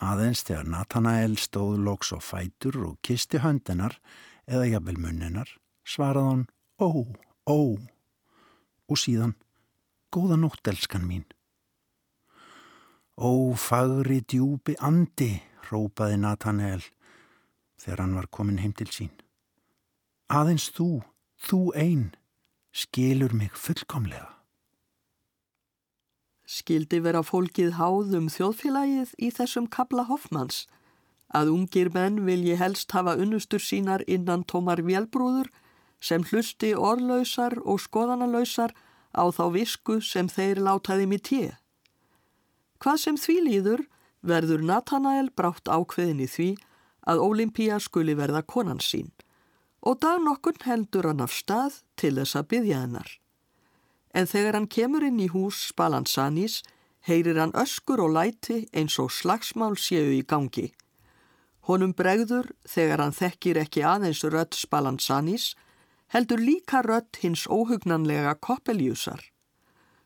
Aðeins 0.03 0.43
þegar 0.47 0.67
Nathanael 0.67 1.37
stóð 1.39 1.79
loks 1.87 2.11
og 2.15 2.23
fætur 2.27 2.79
og 2.87 2.99
kisti 3.07 3.39
höndinar 3.43 3.99
eða 4.51 4.73
jafnvel 4.73 4.99
munninar 4.99 5.51
svarað 5.87 6.29
hann 6.29 6.43
ó, 6.83 6.91
ó 7.47 7.61
og 8.91 8.99
síðan 8.99 9.37
góða 10.15 10.39
nótt 10.43 10.67
elskan 10.69 11.07
mín. 11.07 11.25
Ó, 13.15 13.55
fagri 13.55 14.23
djúbi 14.27 14.75
andi, 14.83 15.37
rópaði 15.71 16.19
Nathanael 16.19 16.83
þegar 17.79 18.05
hann 18.05 18.19
var 18.19 18.31
komin 18.31 18.59
heim 18.63 18.75
til 18.75 18.91
sín. 18.91 19.15
Aðeins 20.33 20.71
þú, 20.75 21.03
þú 21.39 21.63
einn, 21.79 22.07
skilur 22.73 23.35
mig 23.37 23.55
fullkomlega 23.55 24.42
skildi 26.47 27.01
vera 27.03 27.23
fólkið 27.23 27.77
háðum 27.79 28.29
þjóðfélagið 28.33 29.15
í 29.19 29.31
þessum 29.31 29.69
kabla 29.69 30.07
Hoffmanns. 30.11 30.67
að 31.33 31.49
ungir 31.49 31.89
menn 31.95 32.25
vilji 32.27 32.59
helst 32.61 32.93
hafa 32.93 33.15
unnustur 33.17 33.63
sínar 33.65 34.03
innan 34.07 34.45
tómar 34.45 34.83
vélbrúður 34.85 35.49
sem 36.01 36.25
hlusti 36.29 36.75
orðlausar 36.77 37.57
og 37.65 37.81
skoðanalausar 37.81 38.75
á 39.17 39.25
þá 39.33 39.45
visku 39.55 40.01
sem 40.01 40.29
þeir 40.29 40.61
látaði 40.61 41.07
mér 41.09 41.23
tíu. 41.25 41.53
Hvað 42.83 42.99
sem 43.05 43.17
því 43.17 43.37
líður 43.47 43.85
verður 44.21 44.65
Nathanael 44.67 45.31
brátt 45.31 45.71
ákveðin 45.71 46.21
í 46.21 46.29
því 46.29 46.51
að 47.09 47.23
Ólimpíja 47.25 47.79
skuli 47.81 48.15
verða 48.19 48.43
konan 48.43 48.83
sín 48.83 49.11
og 49.83 49.99
dag 50.03 50.21
nokkun 50.23 50.61
heldur 50.63 51.09
hann 51.11 51.25
af 51.25 51.33
stað 51.35 51.81
til 51.99 52.15
þess 52.21 52.39
að 52.39 52.49
byggja 52.53 52.83
hennar. 52.85 53.09
En 54.13 54.29
þegar 54.29 54.59
hann 54.59 54.69
kemur 54.69 55.05
inn 55.05 55.21
í 55.21 55.31
hús 55.33 55.69
Spalansanis 55.71 56.61
heyrir 57.09 57.41
hann 57.41 57.55
öskur 57.59 58.03
og 58.05 58.15
læti 58.15 58.67
eins 58.73 58.99
og 59.03 59.11
slagsmál 59.11 59.77
séu 59.81 60.13
í 60.13 60.23
gangi. 60.23 60.71
Honum 61.67 61.95
bregður 61.95 62.51
þegar 62.69 63.03
hann 63.03 63.15
þekkir 63.17 63.63
ekki 63.63 63.85
aðeins 63.87 64.23
rött 64.27 64.59
Spalansanis 64.59 65.53
heldur 66.13 66.43
líka 66.43 66.83
rött 66.83 67.21
hins 67.23 67.47
óhugnanlega 67.47 68.35
Koppeliusar. 68.35 69.23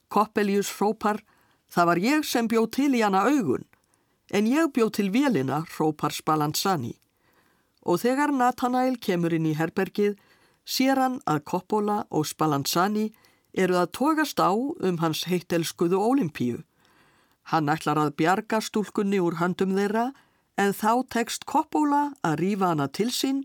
Koppelius 0.08 0.70
hrópar, 0.78 1.18
það 1.72 1.86
var 1.86 1.98
ég 1.98 2.24
sem 2.24 2.46
bjó 2.48 2.66
til 2.70 2.92
í 2.94 3.02
hana 3.02 3.24
augun, 3.26 3.64
en 4.30 4.46
ég 4.46 4.70
bjó 4.74 4.86
til 4.90 5.10
vélina, 5.10 5.64
hrópar 5.74 6.14
Spalansani. 6.14 6.94
Og 7.82 8.00
þegar 8.02 8.30
Nathanael 8.34 9.00
kemur 9.02 9.34
inn 9.34 9.48
í 9.50 9.56
herbergið, 9.58 10.14
sér 10.66 11.00
hann 11.02 11.18
að 11.26 11.42
Coppola 11.50 12.04
og 12.10 12.26
Spalansani 12.26 13.10
eru 13.56 13.78
að 13.80 13.92
tógast 13.98 14.40
á 14.40 14.52
um 14.52 15.00
hans 15.02 15.24
heittelskuðu 15.30 15.98
ólimpíu. 15.98 16.62
Hann 17.50 17.70
ætlar 17.72 17.98
að 17.98 18.14
bjarga 18.20 18.60
stúlkunni 18.60 19.20
úr 19.22 19.38
handum 19.40 19.76
þeirra, 19.76 20.10
en 20.56 20.72
þá 20.72 21.04
tekst 21.12 21.44
Coppola 21.46 22.16
að 22.24 22.38
rífa 22.40 22.72
hana 22.72 22.88
til 22.88 23.10
sín 23.12 23.44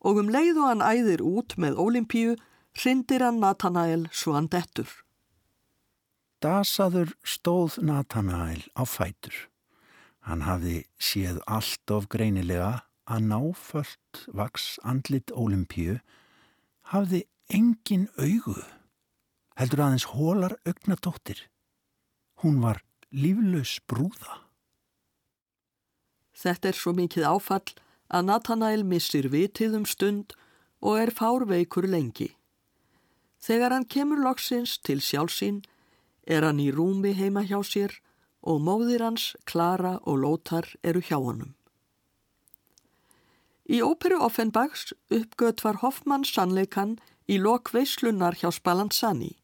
og 0.00 0.20
um 0.20 0.32
leið 0.32 0.60
og 0.60 0.68
hann 0.68 0.84
æðir 0.84 1.22
út 1.24 1.56
með 1.60 1.78
Ólimpíu 1.80 2.36
hrindir 2.76 3.24
hann 3.24 3.40
Nathanael 3.40 4.08
svo 4.12 4.36
hann 4.36 4.48
dettur. 4.52 4.88
Dasaður 6.40 7.12
stóð 7.24 7.80
Nathanael 7.84 8.64
á 8.76 8.84
fætur. 8.88 9.34
Hann 10.24 10.44
hafði 10.44 10.84
séð 11.00 11.40
allt 11.48 11.92
of 11.92 12.08
greinilega 12.12 12.84
að 13.10 13.26
náföld 13.32 14.24
vaks 14.36 14.76
andlit 14.84 15.32
Ólimpíu 15.32 15.98
hafði 16.92 17.24
engin 17.50 18.08
augu, 18.16 18.56
heldur 19.60 19.82
aðeins 19.84 20.08
hólar 20.14 20.56
augnadóttir. 20.64 21.44
Hún 22.40 22.62
var 22.64 22.80
líflaus 23.12 23.76
brúða. 23.84 24.40
Þetta 26.32 26.70
er 26.70 26.78
svo 26.78 26.94
mikið 26.96 27.26
áfall 27.28 27.74
að 28.08 28.28
Nathanael 28.30 28.84
missir 28.88 29.28
vitið 29.28 29.76
um 29.76 29.84
stund 29.84 30.32
og 30.80 30.96
er 31.02 31.12
fárveikur 31.12 31.84
lengi. 31.84 32.30
Þegar 33.40 33.76
hann 33.76 33.88
kemur 33.88 34.22
loksins 34.24 34.78
til 34.80 35.00
sjálfsín 35.04 35.60
er 36.24 36.46
hann 36.46 36.60
í 36.60 36.70
rúmi 36.72 37.12
heima 37.16 37.44
hjá 37.44 37.60
sér 37.64 37.92
og 38.40 38.62
móðir 38.64 39.04
hans, 39.04 39.34
Klara 39.44 39.98
og 40.08 40.22
Lótar 40.24 40.68
eru 40.82 41.02
hjá 41.04 41.18
honum. 41.20 41.52
Í 43.68 43.84
óperu 43.84 44.22
Offenbachs 44.24 44.94
uppgöt 45.12 45.60
var 45.64 45.82
Hoffmann 45.84 46.24
sannleikan 46.24 46.96
í 47.28 47.36
lok 47.38 47.74
veislunar 47.76 48.34
hjá 48.40 48.48
Spallanzani. 48.50 49.39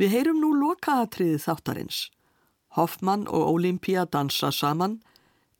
Við 0.00 0.14
heyrum 0.14 0.40
nú 0.40 0.54
lokaatriði 0.56 1.36
þáttarins. 1.44 2.08
Hoffmann 2.78 3.26
og 3.28 3.52
Olympia 3.52 4.06
dansa 4.08 4.48
saman 4.54 5.00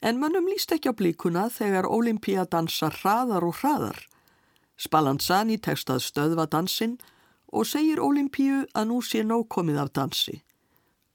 En 0.01 0.17
mönnum 0.17 0.47
líst 0.49 0.71
ekki 0.73 0.89
á 0.89 0.93
blíkuna 0.97 1.45
þegar 1.53 1.85
Ólimpíja 1.85 2.47
dansa 2.49 2.89
hraðar 2.89 3.45
og 3.45 3.59
hraðar. 3.61 3.99
Spallanzani 4.73 5.59
tekst 5.61 5.91
að 5.93 6.01
stöðva 6.01 6.47
dansinn 6.49 6.95
og 7.53 7.67
segir 7.69 8.01
Ólimpíu 8.01 8.63
að 8.73 8.87
nú 8.89 8.97
sé 9.05 9.21
nóg 9.21 9.45
komið 9.53 9.77
af 9.83 9.93
dansi. 9.93 10.39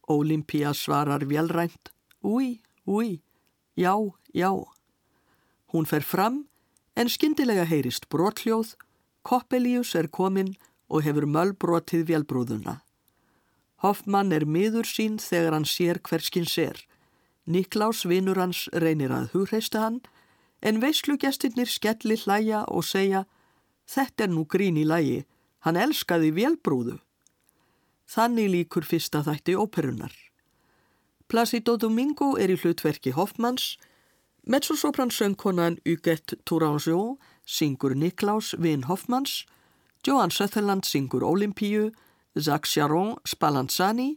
Ólimpíja 0.07 0.71
svarar 0.71 1.27
velrænt, 1.27 1.91
úi, 2.23 2.63
úi, 2.87 3.19
já, 3.75 3.99
já. 4.31 4.55
Hún 5.75 5.87
fer 5.91 6.07
fram 6.07 6.45
en 6.95 7.11
skyndilega 7.11 7.67
heyrist 7.67 8.07
brotljóð, 8.09 8.77
Koppelíus 9.27 9.97
er 9.99 10.07
kominn 10.07 10.55
og 10.87 11.03
hefur 11.03 11.27
möllbrotið 11.27 12.07
velbrúðuna. 12.07 12.86
Hoffmann 13.87 14.35
er 14.35 14.45
miður 14.45 14.89
sín 14.89 15.21
þegar 15.23 15.55
hann 15.55 15.69
sér 15.69 16.03
hverskinn 16.03 16.49
sér. 16.51 16.81
Niklás 17.47 18.03
vinur 18.11 18.41
hans 18.43 18.67
reynir 18.75 19.15
að 19.15 19.31
hugreista 19.35 19.85
hann 19.85 20.01
en 20.67 20.81
veislugjastirnir 20.83 21.71
skelli 21.71 22.17
hlæja 22.25 22.65
og 22.67 22.85
segja 22.85 23.25
Þetta 23.87 24.25
er 24.25 24.33
nú 24.35 24.43
grín 24.51 24.79
í 24.81 24.83
lægi, 24.83 25.21
hann 25.63 25.79
elskaði 25.79 26.33
velbrúðu. 26.35 26.97
Þannig 28.11 28.49
líkur 28.51 28.87
fyrsta 28.87 29.23
þætti 29.23 29.55
óperunar. 29.55 30.11
Placido 31.31 31.77
Domingo 31.79 32.33
er 32.39 32.51
í 32.51 32.57
hlutverki 32.59 33.13
Hoffmanns, 33.15 33.77
mezzosopran 34.43 35.11
söngkonan 35.15 35.79
Huguette 35.87 36.39
Tourangeau 36.47 37.17
syngur 37.47 37.95
Niklás 37.95 38.55
vin 38.59 38.87
Hoffmanns, 38.91 39.45
Johan 40.07 40.31
Sutherland 40.31 40.87
syngur 40.87 41.23
Olympíu, 41.23 41.93
Jacques 42.37 42.69
Charon 42.69 43.17
Spallanzani, 43.25 44.17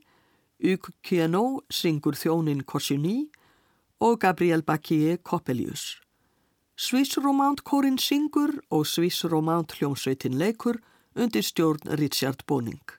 Hugues 0.60 0.94
Quienot 1.02 1.64
syngur 1.72 2.18
þjónin 2.20 2.66
Cossini 2.68 3.30
og 4.04 4.20
Gabriel 4.20 4.64
Bacquier 4.64 5.18
Coppelius. 5.24 5.98
Swiss 6.76 7.18
Romaunt 7.18 7.64
kórin 7.64 7.98
syngur 8.00 8.60
og 8.72 8.86
Swiss 8.88 9.24
Romaunt 9.26 9.74
hljómsveitin 9.80 10.38
leikur 10.40 10.80
undir 11.16 11.44
stjórn 11.44 11.96
Richard 12.00 12.46
Boning. 12.48 12.99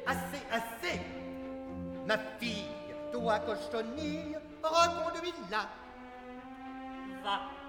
Assez, 0.07 0.43
assez, 0.51 0.99
ma 2.07 2.17
fille, 2.39 2.65
toi 3.11 3.39
cochonnille, 3.39 4.37
reconduis-la. 4.63 5.69
Va. 7.23 7.60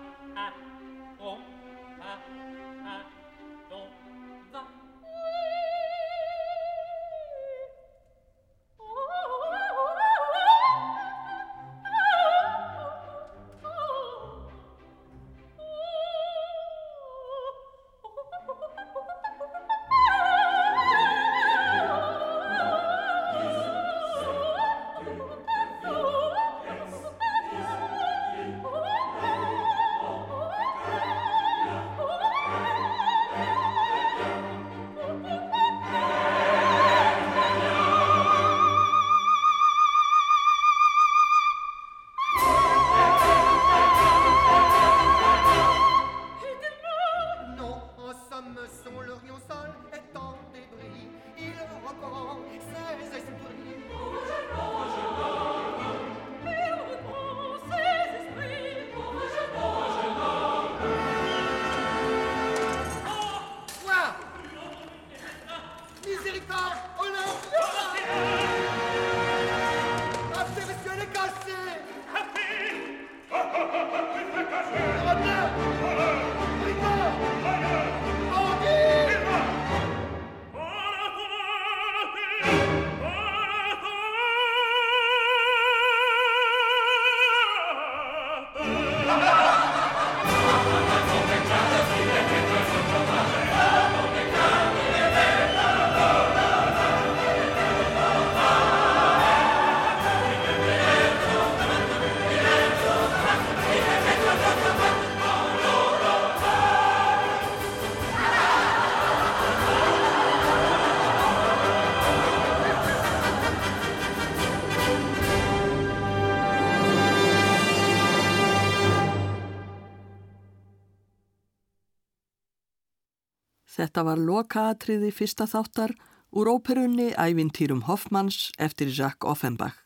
Þetta 124.03 124.17
var 124.17 124.23
lokaatriði 124.27 125.09
fyrsta 125.15 125.45
þáttar 125.47 125.93
úr 126.35 126.49
óperunni 126.51 127.13
Ævintýrum 127.15 127.85
Hoffmanns 127.87 128.49
eftir 128.59 128.89
Jacques 128.91 129.29
Offenbach. 129.31 129.77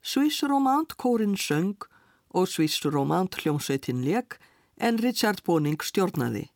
Swiss 0.00 0.40
Romand 0.48 0.94
kórin 0.96 1.34
söng 1.36 1.76
og 2.32 2.46
Swiss 2.48 2.80
Romand 2.88 3.36
hljómsveitin 3.36 4.00
leik 4.00 4.38
en 4.80 4.96
Richard 4.96 5.42
Boning 5.44 5.76
stjórnaði. 5.76 6.46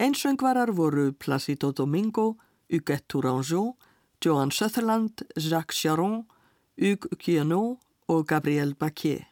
Einsöngvarar 0.00 0.72
voru 0.72 1.12
Placido 1.12 1.68
Domingo, 1.70 2.38
Huguette 2.72 3.04
Tourangeau, 3.06 3.76
Joan 4.24 4.50
Sutherland, 4.50 5.20
Jacques 5.36 5.76
Charon, 5.76 6.24
Hugues 6.80 7.12
Quienot 7.20 7.76
og 8.08 8.24
Gabriel 8.26 8.72
Baquier. 8.72 9.26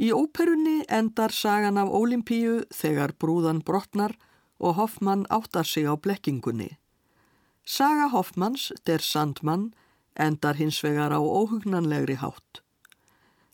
Í 0.00 0.08
óperunni 0.08 0.86
endar 0.88 1.36
sagan 1.36 1.76
af 1.76 1.92
Ólimpíu 1.92 2.62
þegar 2.72 3.12
brúðan 3.12 3.60
brotnar 3.60 4.16
og 4.58 4.74
Hoffmann 4.74 5.26
áttar 5.30 5.64
sig 5.64 5.86
á 5.86 5.94
blekkingunni. 5.96 6.76
Saga 7.64 8.08
Hoffmanns, 8.08 8.72
der 8.86 8.98
Sandmann, 8.98 9.74
endar 10.16 10.54
hins 10.54 10.82
vegar 10.84 11.12
á 11.12 11.20
óhugnanlegri 11.20 12.16
hátt. 12.16 12.62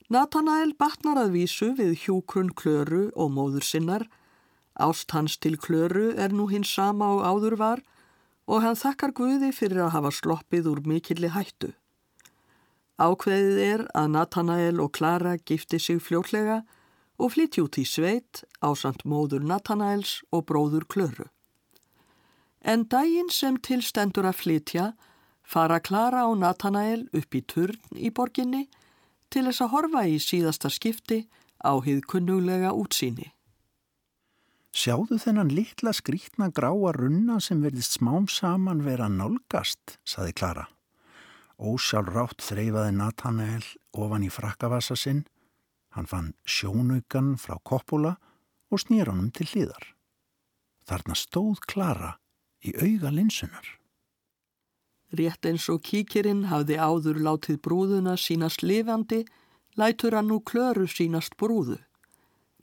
Nathanael 0.08 0.74
batnar 0.78 1.18
að 1.18 1.34
vísu 1.34 1.72
við 1.76 1.96
hjúkrun 2.04 2.52
klöru 2.52 3.08
og 3.16 3.32
móður 3.32 3.64
sinnar, 3.64 4.04
ást 4.74 5.10
hans 5.10 5.36
til 5.38 5.56
klöru 5.56 6.12
er 6.16 6.32
nú 6.32 6.46
hins 6.50 6.70
sama 6.70 7.08
og 7.14 7.24
áður 7.24 7.56
var 7.56 7.82
og 8.46 8.60
hann 8.62 8.76
þakkar 8.76 9.14
Guði 9.16 9.50
fyrir 9.56 9.86
að 9.86 9.94
hafa 9.96 10.12
sloppið 10.12 10.68
úr 10.68 10.82
mikilli 10.84 11.30
hættu. 11.32 11.72
Ákveðið 13.00 13.58
er 13.64 13.84
að 13.96 14.10
Nathanael 14.14 14.80
og 14.84 14.92
Klara 14.94 15.36
gifti 15.36 15.80
sig 15.80 16.02
fljótlega 16.02 16.62
og 17.18 17.34
flytti 17.34 17.62
út 17.62 17.78
í 17.78 17.84
sveit 17.86 18.42
á 18.64 18.74
samt 18.78 19.04
móður 19.06 19.44
Nathanaels 19.46 20.22
og 20.34 20.46
bróður 20.50 20.86
Klöru. 20.90 21.28
En 22.64 22.86
daginn 22.88 23.30
sem 23.30 23.58
tilstendur 23.60 24.26
að 24.26 24.40
flytja 24.40 24.86
fara 25.44 25.80
Klara 25.80 26.24
og 26.30 26.38
Nathanael 26.40 27.06
upp 27.12 27.36
í 27.36 27.44
turn 27.44 27.78
í 27.94 28.10
borginni 28.10 28.66
til 29.30 29.44
þess 29.46 29.64
að 29.64 29.72
horfa 29.76 30.04
í 30.08 30.18
síðasta 30.22 30.70
skipti 30.72 31.24
á 31.60 31.72
hið 31.84 32.04
kunnuglega 32.08 32.72
útsýni. 32.76 33.30
Sjáðu 34.74 35.20
þennan 35.22 35.52
litla 35.54 35.92
skrítna 35.94 36.48
gráa 36.50 36.90
runna 36.96 37.38
sem 37.38 37.60
verðist 37.62 38.00
smám 38.00 38.26
saman 38.26 38.82
vera 38.82 39.06
nálgast, 39.06 40.00
saði 40.02 40.34
Klara. 40.34 40.64
Ósjálfrátt 41.62 42.42
þreyfaði 42.42 42.96
Nathanael 42.96 43.62
ofan 43.94 44.24
í 44.26 44.30
frakkavasa 44.34 44.96
sinn. 44.98 45.22
Hann 45.94 46.08
fann 46.10 46.32
sjónaukan 46.42 47.36
frá 47.38 47.60
Coppola 47.62 48.16
og 48.70 48.82
snýr 48.82 49.10
honum 49.12 49.30
til 49.30 49.46
hliðar. 49.46 49.94
Þarna 50.88 51.14
stóð 51.16 51.62
Klara 51.70 52.16
í 52.66 52.74
auga 52.74 53.12
linsunar. 53.14 53.66
Rétt 55.14 55.46
eins 55.46 55.68
og 55.70 55.84
kíkirinn 55.86 56.48
hafði 56.50 56.80
áður 56.82 57.20
látið 57.22 57.60
brúðuna 57.62 58.16
sínast 58.18 58.64
lifandi, 58.66 59.22
lætur 59.78 60.16
hann 60.18 60.30
nú 60.32 60.40
klöru 60.42 60.88
sínast 60.90 61.36
brúðu. 61.38 61.78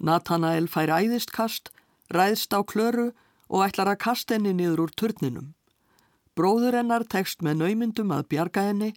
Nathanael 0.02 0.68
fær 0.68 0.92
æðistkast, 0.92 1.72
ræðst 2.12 2.52
á 2.52 2.60
klöru 2.68 3.12
og 3.48 3.64
ætlar 3.68 3.94
að 3.94 4.02
kasta 4.04 4.36
henni 4.36 4.52
niður 4.58 4.88
úr 4.88 4.96
turninum. 5.00 5.54
Bróður 6.36 6.82
hennar 6.82 7.08
tekst 7.08 7.44
með 7.46 7.64
naumyndum 7.64 8.12
að 8.16 8.28
bjarga 8.34 8.68
henni, 8.72 8.92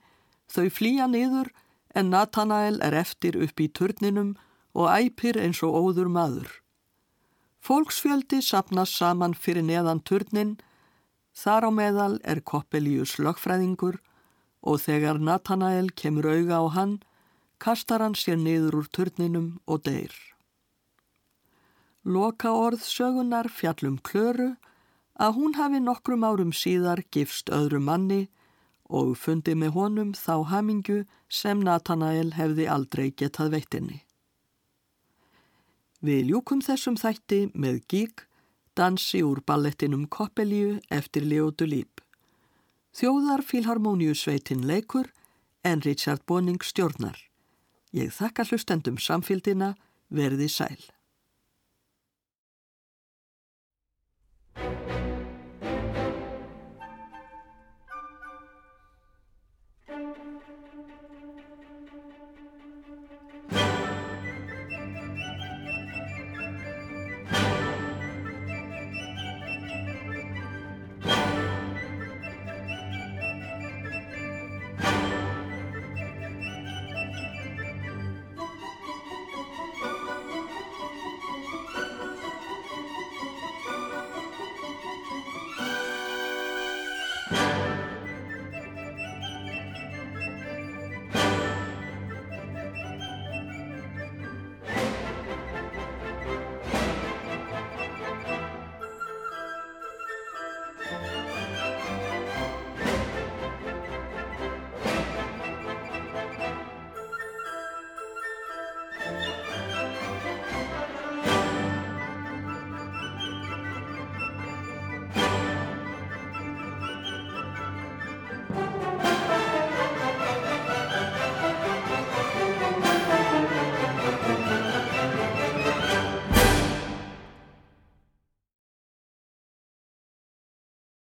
þau 0.51 0.67
flýja 0.71 1.07
niður 1.11 1.53
en 1.95 2.11
Nathanael 2.11 2.81
er 2.83 2.97
eftir 2.99 3.39
upp 3.39 3.61
í 3.61 3.69
turninum 3.71 4.35
og 4.75 4.91
æpir 4.91 5.39
eins 5.39 5.63
og 5.63 5.75
óður 5.79 6.11
maður. 6.11 6.51
Fólksfjöldi 7.65 8.43
sapnast 8.45 8.99
saman 8.99 9.35
fyrir 9.35 9.65
neðan 9.65 10.03
turnin, 10.05 10.59
þar 11.33 11.69
á 11.69 11.71
meðal 11.73 12.19
er 12.25 12.43
Koppelíus 12.43 13.17
lögfræðingur 13.23 14.01
og 14.65 14.81
þegar 14.85 15.21
Nathanael 15.21 15.89
kemur 15.97 16.29
auga 16.29 16.61
á 16.61 16.67
hann, 16.77 16.95
kastar 17.59 18.03
hann 18.05 18.19
sér 18.19 18.37
niður 18.37 18.83
úr 18.83 18.91
turninum 18.93 19.49
og 19.65 19.85
deyr. 19.87 20.13
Loka 22.05 22.53
orð 22.53 22.85
sögunar 22.85 23.49
fjallum 23.49 23.97
klöru 24.05 24.51
að 25.17 25.37
hún 25.39 25.55
hafi 25.57 25.81
nokkrum 25.81 26.25
árum 26.27 26.53
síðar 26.53 27.01
gifst 27.15 27.49
öðru 27.49 27.81
manni 27.81 28.27
og 28.89 29.17
fundi 29.17 29.55
með 29.57 29.75
honum 29.77 30.13
þá 30.15 30.45
hamingu 30.51 31.05
sem 31.29 31.61
Nathanael 31.65 32.35
hefði 32.37 32.69
aldrei 32.69 33.11
getað 33.11 33.55
veittinni. 33.57 34.01
Við 36.05 36.31
ljúkum 36.31 36.61
þessum 36.61 36.97
þætti 37.01 37.47
með 37.57 37.81
gík, 37.89 38.27
dansi 38.77 39.23
úr 39.25 39.41
ballettinum 39.47 40.05
Koppelíu 40.13 40.81
eftir 40.93 41.25
Leotu 41.25 41.65
Líp. 41.65 42.03
Þjóðar 42.95 43.43
Fílharmoníu 43.43 44.15
sveitin 44.15 44.67
leikur 44.69 45.09
en 45.65 45.81
Richard 45.81 46.23
Boning 46.29 46.61
stjórnar. 46.63 47.17
Ég 47.95 48.13
þakka 48.13 48.45
hlustendum 48.51 48.99
samfélgina, 49.01 49.75
verði 50.11 50.51
sæl. 50.51 50.83